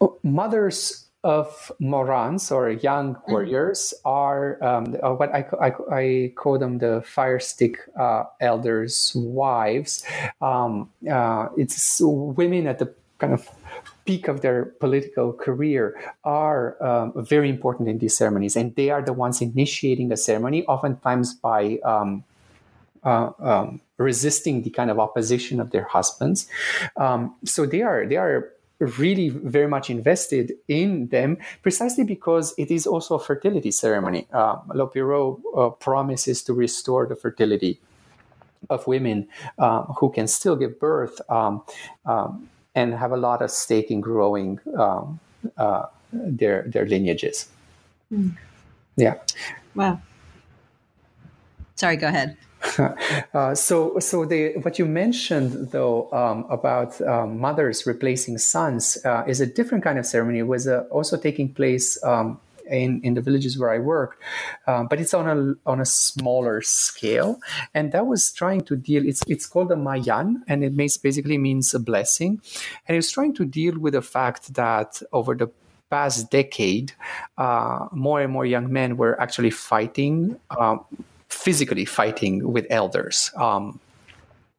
[0.00, 3.32] uh, mothers of Morans or young mm-hmm.
[3.32, 4.08] warriors mm-hmm.
[4.08, 10.04] are um, uh, what I, I, I, call them the fire stick uh, elders' wives.
[10.40, 13.48] Um, uh, it's women at the kind of
[14.04, 19.02] peak of their political career are um, very important in these ceremonies, and they are
[19.02, 22.22] the ones initiating the ceremony, oftentimes by um,
[23.04, 26.48] uh, um, resisting the kind of opposition of their husbands.
[26.96, 32.70] Um, so they are they are really very much invested in them precisely because it
[32.70, 34.26] is also a fertility ceremony.
[34.32, 37.80] Uh, Lopiro uh, promises to restore the fertility
[38.70, 41.62] of women uh, who can still give birth um,
[42.06, 45.20] um, and have a lot of stake in growing um,
[45.56, 47.48] uh, their their lineages.
[48.12, 48.36] Mm.
[48.96, 49.14] Yeah.
[49.74, 50.00] Wow.
[51.76, 52.36] Sorry, go ahead.
[53.34, 59.24] uh, so, so the, what you mentioned though um, about um, mothers replacing sons uh,
[59.26, 60.38] is a different kind of ceremony.
[60.38, 62.40] It was uh, also taking place um,
[62.70, 64.20] in, in the villages where I work,
[64.66, 67.38] um, but it's on a on a smaller scale,
[67.74, 69.06] and that was trying to deal.
[69.06, 72.40] It's it's called a mayan, and it basically means a blessing,
[72.88, 75.48] and it's trying to deal with the fact that over the
[75.90, 76.92] past decade,
[77.36, 80.84] uh, more and more young men were actually fighting um,
[81.34, 83.30] physically fighting with elders.
[83.36, 83.80] Um,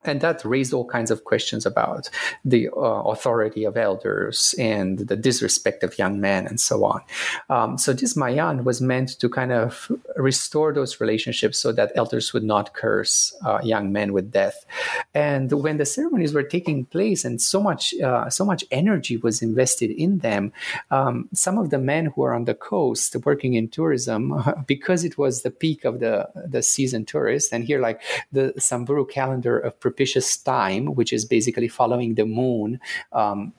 [0.08, 2.10] and that raised all kinds of questions about
[2.44, 7.02] the uh, authority of elders and the disrespect of young men and so on.
[7.50, 12.34] Um, so this Mayan was meant to kind of restore those relationships so that elders
[12.34, 14.66] would not curse uh, young men with death.
[15.14, 19.42] And when the ceremonies were taking place and so much uh, so much energy was
[19.42, 20.54] invested in them,
[20.92, 25.18] um, some of the men who are on the coast working in tourism, because it
[25.18, 28.02] was the peak of the the season tourist, and here like
[28.32, 32.80] the Samburu calendar of propitious time, which is basically following the moon.
[33.14, 33.54] Um,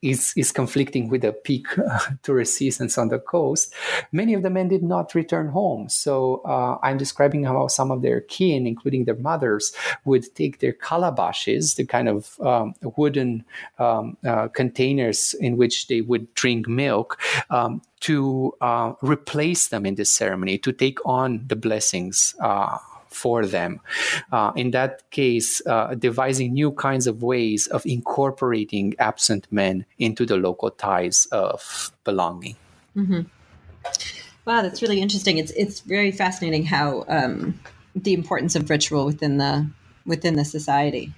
[0.00, 3.74] is, is conflicting with the peak uh, tourist seasons on the coast,
[4.12, 5.90] many of the men did not return home.
[5.90, 9.74] So uh, I'm describing how some of their kin, including their mothers,
[10.06, 13.44] would take their calabashes, the kind of um, wooden
[13.78, 17.20] um, uh, containers in which they would drink milk,
[17.50, 22.78] um, to uh, replace them in this ceremony, to take on the blessings uh,
[23.10, 23.80] for them.
[24.32, 30.26] Uh, in that case, uh, devising new kinds of ways of incorporating absent men into
[30.26, 32.56] the local ties of belonging.
[32.96, 33.22] Mm-hmm.
[34.44, 35.38] Wow, that's really interesting.
[35.38, 37.60] It's it's very fascinating how um,
[37.94, 39.68] the importance of ritual within the
[40.06, 41.12] within the society,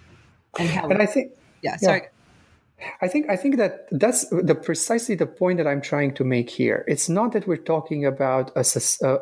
[0.58, 0.88] and how.
[0.88, 1.32] And I think,
[1.62, 2.02] yeah, sorry.
[2.02, 2.08] Yeah.
[3.00, 6.50] I think I think that that's the precisely the point that I'm trying to make
[6.50, 6.84] here.
[6.88, 8.64] It's not that we're talking about a,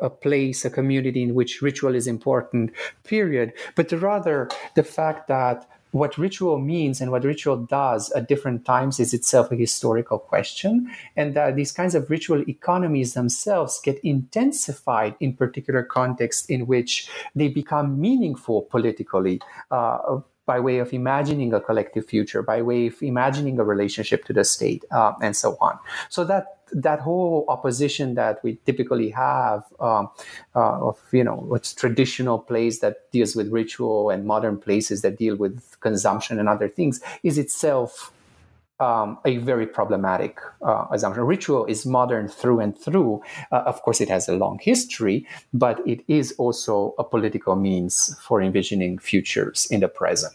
[0.01, 2.71] a place, a community in which ritual is important,
[3.03, 8.63] period, but rather the fact that what ritual means and what ritual does at different
[8.63, 13.97] times is itself a historical question, and that these kinds of ritual economies themselves get
[14.03, 19.41] intensified in particular contexts in which they become meaningful politically.
[19.71, 20.19] Uh,
[20.49, 24.43] by way of imagining a collective future, by way of imagining a relationship to the
[24.43, 25.77] state, uh, and so on.
[26.09, 30.09] So that that whole opposition that we typically have um,
[30.55, 35.19] uh, of you know what's traditional place that deals with ritual and modern places that
[35.19, 38.11] deal with consumption and other things is itself
[38.79, 41.23] um, a very problematic uh, assumption.
[41.23, 43.21] Ritual is modern through and through.
[43.51, 48.15] Uh, of course, it has a long history, but it is also a political means
[48.21, 50.33] for envisioning futures in the present.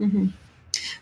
[0.00, 0.28] Mm-hmm.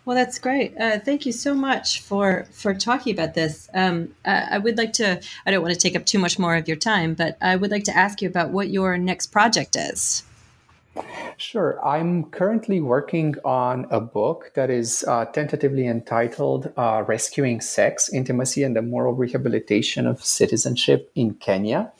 [0.04, 0.74] Well, that's great.
[0.78, 3.68] Uh, thank you so much for for talking about this.
[3.74, 5.20] Um, I, I would like to.
[5.44, 7.70] I don't want to take up too much more of your time, but I would
[7.70, 10.24] like to ask you about what your next project is.
[11.36, 11.84] Sure.
[11.84, 18.62] I'm currently working on a book that is uh, tentatively entitled uh, Rescuing Sex, Intimacy,
[18.64, 21.92] and the Moral Rehabilitation of Citizenship in Kenya.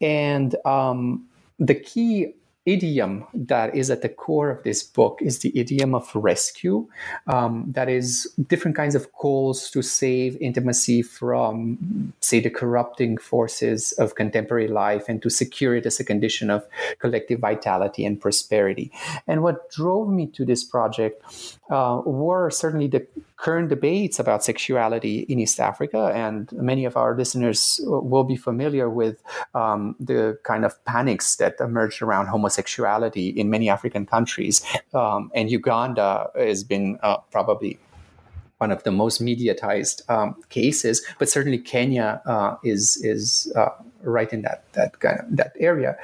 [0.00, 1.26] And um,
[1.58, 2.34] the key
[2.66, 6.86] idiom that is at the core of this book is the idiom of rescue.
[7.28, 13.92] Um, that is different kinds of calls to save intimacy from, say, the corrupting forces
[13.92, 16.66] of contemporary life and to secure it as a condition of
[16.98, 18.90] collective vitality and prosperity.
[19.26, 21.22] And what drove me to this project
[21.70, 23.06] uh, were certainly the
[23.36, 28.88] current debates about sexuality in East Africa, and many of our listeners will be familiar
[28.88, 29.22] with
[29.54, 34.62] um, the kind of panics that emerged around homosexuality in many African countries.
[34.94, 37.78] Um, and Uganda has been uh, probably
[38.58, 43.68] one of the most mediatized um, cases, but certainly Kenya uh, is is uh,
[44.06, 45.96] right in that that kind of that area.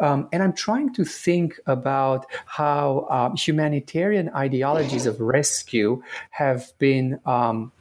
[0.00, 7.20] Um, and I'm trying to think about how uh, humanitarian ideologies of rescue have been.
[7.26, 7.72] Um,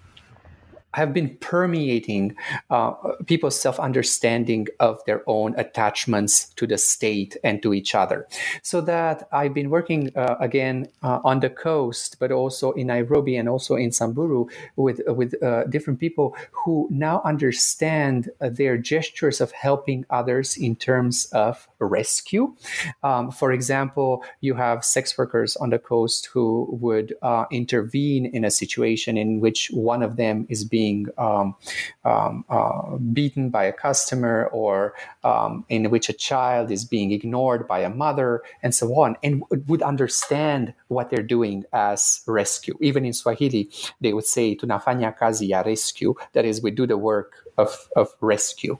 [0.93, 2.35] have been permeating
[2.69, 2.91] uh,
[3.25, 8.27] people's self understanding of their own attachments to the state and to each other.
[8.63, 13.35] So that I've been working uh, again uh, on the coast, but also in Nairobi
[13.35, 19.41] and also in Samburu with, with uh, different people who now understand uh, their gestures
[19.41, 22.55] of helping others in terms of rescue.
[23.03, 28.43] Um, for example, you have sex workers on the coast who would uh, intervene in
[28.43, 30.78] a situation in which one of them is being
[31.17, 31.55] um,
[32.03, 37.67] um, uh, beaten by a customer or um, in which a child is being ignored
[37.67, 42.75] by a mother and so on, and would understand what they're doing as rescue.
[42.81, 43.69] Even in Swahili,
[44.01, 48.07] they would say, tunafanya kazi ya rescue, that is, we do the work of, of
[48.21, 48.77] rescue.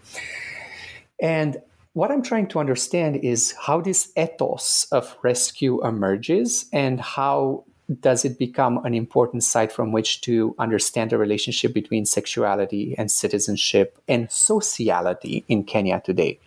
[1.22, 1.62] And
[1.94, 7.66] what I'm trying to understand is how this ethos of rescue emerges and how
[8.02, 13.12] does it become an important site from which to understand the relationship between sexuality and
[13.12, 16.40] citizenship and sociality in Kenya today.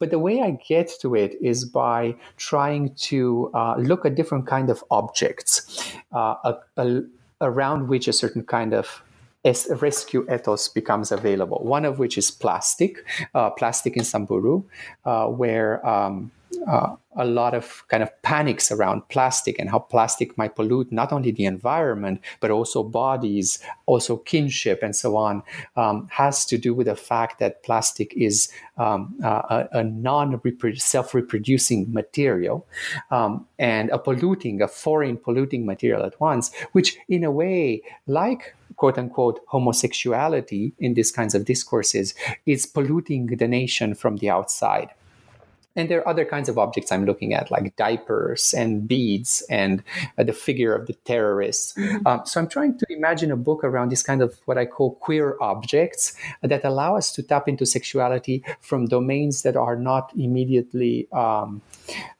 [0.00, 4.46] But the way I get to it is by trying to uh, look at different
[4.46, 7.02] kind of objects uh, a, a,
[7.40, 9.02] around which a certain kind of
[9.80, 11.58] rescue ethos becomes available.
[11.62, 14.64] One of which is plastic, uh, plastic in Samburu,
[15.04, 16.32] uh, where um,
[16.66, 21.12] uh, a lot of kind of panics around plastic and how plastic might pollute not
[21.12, 25.42] only the environment but also bodies, also kinship, and so on,
[25.76, 30.40] um, has to do with the fact that plastic is um, a, a non
[30.76, 32.66] self reproducing material
[33.10, 38.54] um, and a polluting, a foreign polluting material at once, which in a way, like
[38.76, 42.14] quote unquote homosexuality in these kinds of discourses,
[42.46, 44.88] is polluting the nation from the outside.
[45.76, 49.82] And there are other kinds of objects I'm looking at, like diapers and beads and
[50.18, 51.74] uh, the figure of the terrorists.
[51.74, 52.06] Mm-hmm.
[52.06, 54.94] Um, so I'm trying to imagine a book around this kind of what I call
[54.96, 61.08] queer objects that allow us to tap into sexuality from domains that are not immediately
[61.12, 61.62] um,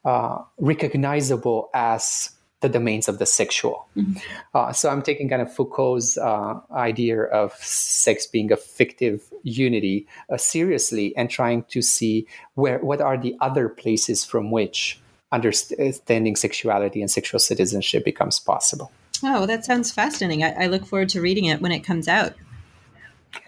[0.05, 2.31] uh, recognizable as
[2.63, 3.87] the domains of the sexual.
[3.95, 4.17] Mm-hmm.
[4.55, 10.07] Uh, so I'm taking kind of Foucault's uh, idea of sex being a fictive unity
[10.31, 14.99] uh, seriously and trying to see where what are the other places from which
[15.31, 18.91] understanding sexuality and sexual citizenship becomes possible.
[19.23, 20.43] Oh, that sounds fascinating.
[20.43, 22.33] I, I look forward to reading it when it comes out.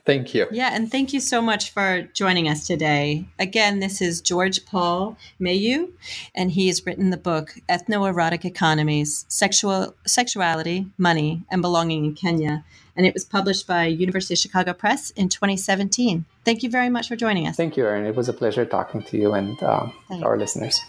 [0.05, 0.47] Thank you.
[0.51, 3.25] Yeah, and thank you so much for joining us today.
[3.39, 5.91] Again, this is George Paul Meiu,
[6.33, 12.63] and he has written the book Ethnoerotic Economies: Sexual Sexuality, Money, and Belonging in Kenya,
[12.95, 16.25] and it was published by University of Chicago Press in 2017.
[16.43, 17.55] Thank you very much for joining us.
[17.55, 18.05] Thank you, Erin.
[18.05, 20.79] It was a pleasure talking to you and um, our listeners.